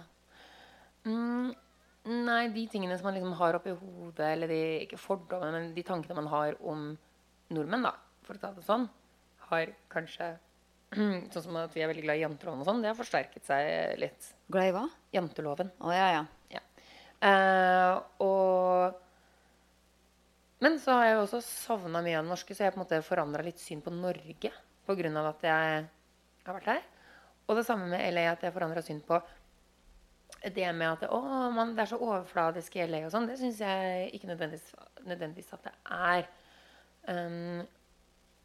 [1.07, 1.53] Mm,
[2.09, 5.83] nei, de tingene som man liksom har oppi hodet, eller de, ikke fordommene, men de
[5.85, 6.87] tankene man har om
[7.53, 7.93] nordmenn, da,
[8.25, 8.87] for å ta det sånn,
[9.51, 10.33] har kanskje
[11.31, 13.93] Sånn som at vi er veldig glad i janteloven og sånn, det har forsterket seg
[14.01, 14.33] litt.
[14.51, 14.81] Glad i hva?
[15.15, 15.69] Janteloven.
[15.79, 16.23] Å ja, ja.
[16.51, 16.61] Ja.
[17.21, 17.93] Uh,
[18.25, 18.97] og
[20.61, 22.81] Men så har jeg jo også savna mye av det norske, så jeg har på
[22.81, 25.23] en måte forandra litt syn på Norge pga.
[25.23, 25.85] at jeg
[26.45, 26.83] har vært her.
[27.47, 29.17] Og det samme med LA, at jeg forandra syn på
[30.41, 31.19] det med at å,
[31.53, 33.27] man, det er så overfladisk i LA og sånn.
[33.29, 34.71] Det syns jeg ikke nødvendigvis,
[35.05, 36.25] nødvendigvis at det er.
[37.11, 37.61] Um,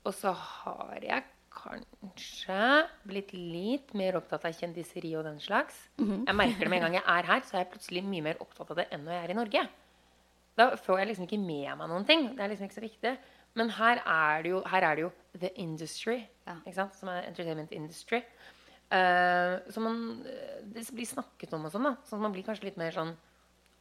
[0.07, 1.24] og så har jeg
[1.57, 2.59] kanskje
[3.09, 5.78] blitt litt mer opptatt av kjendiseri og den slags.
[5.97, 8.42] Jeg merker det med en gang jeg er her, så er jeg plutselig mye mer
[8.44, 9.64] opptatt av det enn når jeg er i Norge.
[10.57, 12.28] Da får jeg liksom ikke med meg noen ting.
[12.36, 13.14] Det er liksom ikke så viktig.
[13.57, 16.59] Men her er det jo, her er det jo the industry, Ja.
[16.92, 18.20] som er entertainment industry.
[18.95, 20.03] Eh, så man,
[20.62, 21.89] det blir snakket om og sånn.
[21.91, 21.97] da.
[22.07, 23.14] Så man blir kanskje litt mer sånn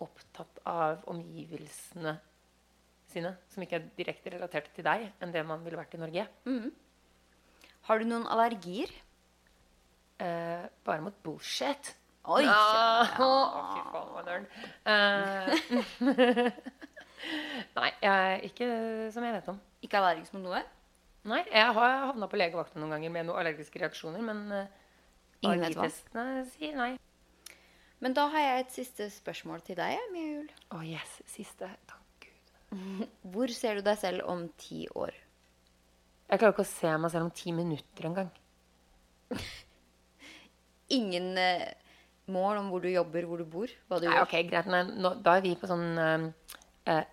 [0.04, 2.18] opptatt av omgivelsene
[3.12, 6.26] sine, som ikke er direkte relatert til deg, enn det man ville vært i Norge.
[7.86, 8.92] Har du noen allergier?
[10.16, 11.92] Uh, bare mot bullshit.
[12.26, 12.44] Oi!
[13.16, 14.48] Fy faen, hva nerd.
[14.90, 15.52] Eh,
[17.76, 18.70] Nei, jeg, ikke
[19.14, 19.60] som jeg vet om.
[19.86, 20.64] Ikke allergisk mot noe?
[21.30, 24.85] Nei, jeg har havna på legevakten noen ganger med noen allergiske reaksjoner, men uh,
[25.46, 25.90] Ingen vet hva.
[26.56, 26.94] sier nei.
[28.04, 30.50] Men da har jeg et siste spørsmål til deg, Mia Jul.
[30.76, 31.70] Å yes, siste.
[31.90, 33.08] Takk Gud.
[33.34, 35.16] Hvor ser du deg selv om ti år?
[36.26, 38.30] Jeg klarer ikke å se meg selv om ti minutter engang.
[40.98, 41.66] Ingen eh,
[42.34, 44.26] mål om hvor du jobber, hvor du bor, hva du Nei, gjør?
[44.28, 44.70] ok, greit.
[44.70, 46.26] Nei, nå, da er vi på sånn eh,
[46.94, 47.04] eh,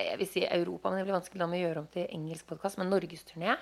[0.00, 2.48] Jeg vil si Europa, men det blir vanskelig da med å gjøre om til engelsk
[2.50, 2.80] podkast.
[2.80, 3.56] Men norgesturné.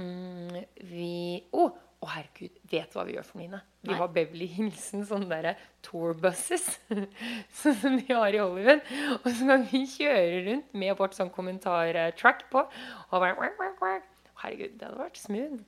[0.00, 1.12] Mm, vi
[1.56, 1.68] Å,
[2.00, 3.58] å, herregud, vet du hva vi gjør for mine?
[3.84, 3.98] Vi Nei.
[4.00, 8.80] har Beverly Hilsen, sånne der tourbusses sånn som de har i Hollywood.
[9.18, 12.64] Og så kan vi kjøre rundt med vårt sånn kommentartrack på.
[13.10, 14.00] Og bare.
[14.40, 15.60] Herregud, det hadde vært smooth.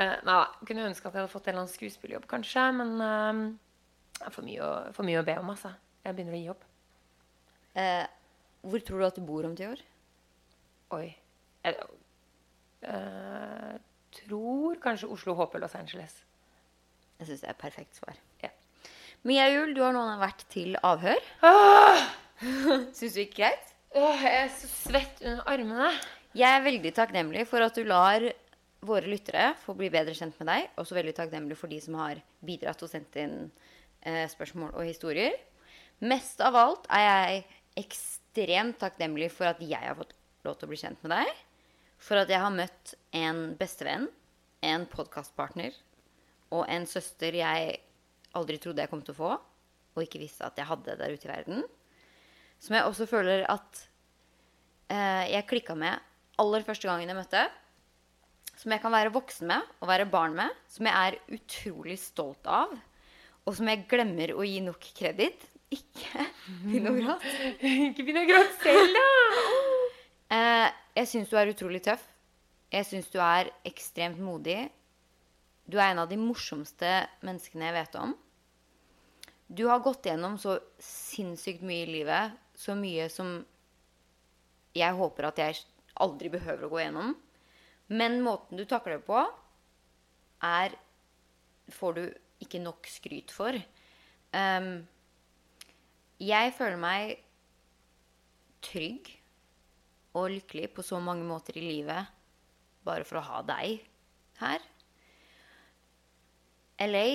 [0.00, 0.40] Uh, nei.
[0.66, 2.66] Kunne ønske at jeg hadde fått en eller annen skuespillerjobb, kanskje.
[2.80, 5.70] Men uh, er for mye, å, for mye å be om, altså.
[6.02, 6.66] Jeg begynner å gi opp.
[7.78, 8.04] Uh,
[8.66, 9.86] hvor tror du at du bor om ti år?
[10.98, 11.06] Oi.
[11.70, 11.86] uh,
[12.82, 13.74] eh,
[14.24, 16.16] tror kanskje Oslo, håper Los Angeles.
[17.18, 18.18] Jeg syns det er et perfekt svar.
[18.42, 18.50] Ja.
[19.28, 21.20] Mia Jul, du har nå vært til avhør.
[21.46, 22.08] Ah!
[22.96, 23.68] Syns du ikke greit?
[23.94, 25.92] Åh, jeg er så svett under armene.
[26.34, 28.24] Jeg er veldig takknemlig for at du lar
[28.82, 30.70] våre lyttere få bli bedre kjent med deg.
[30.80, 33.36] Også veldig takknemlig for de som har bidratt og sendt inn
[34.00, 35.36] eh, spørsmål og historier.
[36.02, 37.44] Mest av alt er jeg
[37.84, 41.42] ekstremt takknemlig for at jeg har fått lov til å bli kjent med deg.
[42.02, 44.08] For at jeg har møtt en bestevenn,
[44.62, 45.74] en podkastpartner
[46.52, 47.78] og en søster jeg
[48.36, 49.30] aldri trodde jeg kom til å få,
[49.92, 51.64] og ikke visste at jeg hadde der ute i verden.
[52.62, 53.82] Som jeg også føler at
[54.92, 56.00] eh, jeg klikka med
[56.40, 57.42] aller første gangen jeg møtte.
[58.58, 60.52] Som jeg kan være voksen med og være barn med.
[60.70, 62.72] Som jeg er utrolig stolt av.
[63.42, 65.48] Og som jeg glemmer å gi nok kreditt.
[65.72, 66.28] Ikke
[66.84, 67.52] gråte.
[67.64, 69.08] Ikke gråte selv, da!
[70.32, 72.02] Eh, jeg syns du er utrolig tøff.
[72.72, 74.66] Jeg syns du er ekstremt modig.
[75.68, 76.90] Du er en av de morsomste
[77.24, 78.14] menneskene jeg vet om.
[79.52, 82.36] Du har gått gjennom så sinnssykt mye i livet.
[82.56, 83.38] Så mye som
[84.76, 85.60] jeg håper at jeg
[86.00, 87.14] aldri behøver å gå gjennom.
[87.92, 89.24] Men måten du takler det på,
[90.42, 90.78] er
[91.72, 92.02] Får du
[92.42, 93.54] ikke nok skryt for.
[94.34, 94.82] Um,
[96.20, 97.12] jeg føler meg
[98.66, 99.08] trygg
[100.18, 102.10] og lykkelig på så mange måter i livet
[102.86, 103.80] bare for å ha deg
[104.42, 104.64] her.
[106.82, 107.06] LA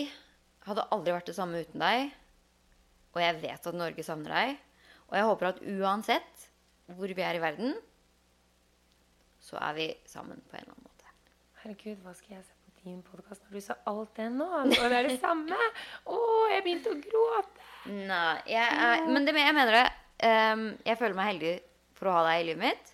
[0.67, 2.11] hadde aldri vært det samme uten deg.
[3.15, 4.57] Og jeg vet at Norge savner deg.
[5.07, 6.47] Og jeg håper at uansett
[6.95, 7.75] hvor vi er i verden,
[9.43, 11.11] så er vi sammen på en eller annen måte.
[11.61, 14.47] Herregud, hva skal jeg se på din podkast når du sa alt det nå?
[14.47, 15.59] Og det er det samme?
[16.07, 16.19] Å,
[16.53, 17.65] jeg begynte å gråte.
[17.87, 19.87] Nei, jeg er, men det, jeg mener det.
[20.17, 21.55] Um, jeg føler meg heldig
[21.97, 22.93] for å ha deg i livet mitt.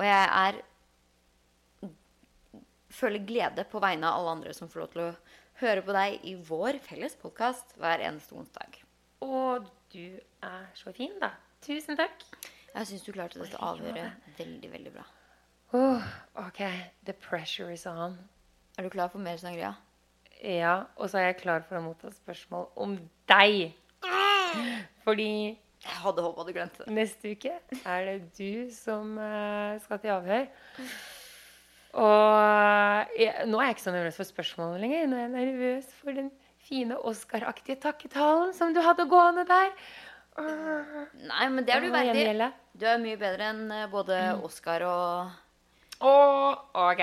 [0.00, 0.62] Og jeg er
[2.92, 5.12] føler glede på vegne av alle andre som får lov til å
[5.62, 8.80] høre på deg i vår felles podkast hver eneste onsdag.
[9.24, 11.32] Og du er så fin, da.
[11.62, 12.24] Tusen takk.
[12.72, 15.04] Jeg syns du klarte dette avhøret veldig, veldig bra.
[15.76, 16.04] Oh,
[16.40, 16.60] OK,
[17.04, 18.18] the pressure is on.
[18.76, 19.74] Er du klar for mer sangria?
[20.42, 22.96] Ja, og så er jeg klar for å motta spørsmål om
[23.30, 23.76] deg.
[25.04, 25.28] Fordi
[25.82, 26.92] Jeg hadde håpa du glemte det.
[26.94, 30.46] neste uke er det du som eh, skal til avhør.
[31.92, 35.10] Og jeg, nå er jeg ikke så nervøs for spørsmålene lenger.
[35.10, 36.30] Nå er jeg nervøs for den
[36.62, 39.74] fine Oscar-aktige takketalen som du hadde gående der.
[40.38, 42.50] Nei, men det er du verdig.
[42.78, 45.40] Du er mye bedre enn eh, både Oscar og
[46.02, 47.02] Åh, OK.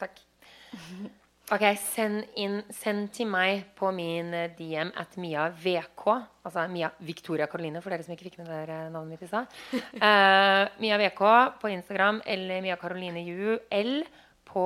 [0.00, 0.22] Takk.
[1.50, 6.04] Ok, send, inn, send til meg på min eh, DM at Mia VK.
[6.46, 9.50] Altså Mia Victoria Caroline, for dere som ikke fikk med dere navnet mitt i stad.
[9.98, 11.24] Uh, Mia VK
[11.58, 14.04] på Instagram eller Mia Caroline UL
[14.46, 14.64] på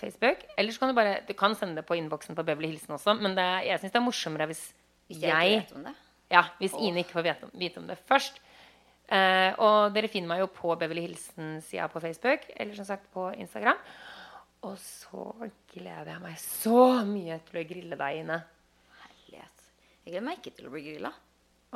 [0.00, 0.46] Facebook.
[0.56, 3.18] Eller så kan du bare Du kan sende det på innboksen på Beverly Hilsen også,
[3.20, 4.64] men det, jeg syns det er morsommere hvis,
[5.10, 5.94] Hvis jeg ikke jeg vet om det.
[6.32, 8.40] ja, hvis Ine ikke får vite om, vite om det først.
[9.06, 13.28] Uh, og dere finner meg jo på Beverly Hilsen-sida på Facebook, eller som sagt på
[13.36, 13.76] Instagram.
[14.64, 15.26] Og så
[15.72, 18.40] gleder jeg meg så mye til å grille deg, Ine.
[19.02, 19.68] Herlighet.
[20.04, 21.12] Jeg gleder meg ikke til å bli grilla.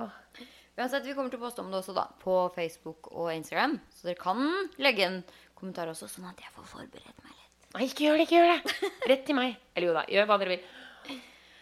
[0.01, 3.77] Uansett, Vi kommer til å poste om det også da, på Facebook og Instagram.
[3.93, 4.41] Så dere kan
[4.81, 5.21] legge en
[5.59, 7.67] kommentar også, sånn at jeg får forberedt meg litt.
[7.75, 8.93] Nei, ikke gjør det, ikke gjør det!
[9.13, 9.59] Rett til meg.
[9.75, 11.21] Eller jo da, gjør hva dere vil.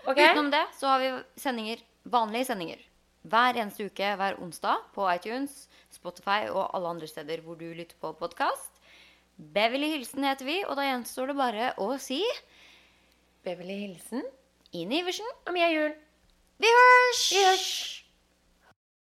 [0.08, 0.30] Okay.
[0.30, 2.84] Utenom det så har vi sendinger, vanlige sendinger
[3.28, 7.98] hver eneste uke hver onsdag på iTunes, Spotify og alle andre steder hvor du lytter
[8.00, 8.77] på podkast.
[9.38, 12.18] Beverly Hilsen heter vi, og da gjenstår det bare å si
[13.46, 14.24] Beverly Hilsen
[14.74, 15.28] Ine Iversen.
[15.46, 15.94] og Mia Juel.
[16.58, 17.22] Vi hørs!
[17.30, 17.97] Vi hørs!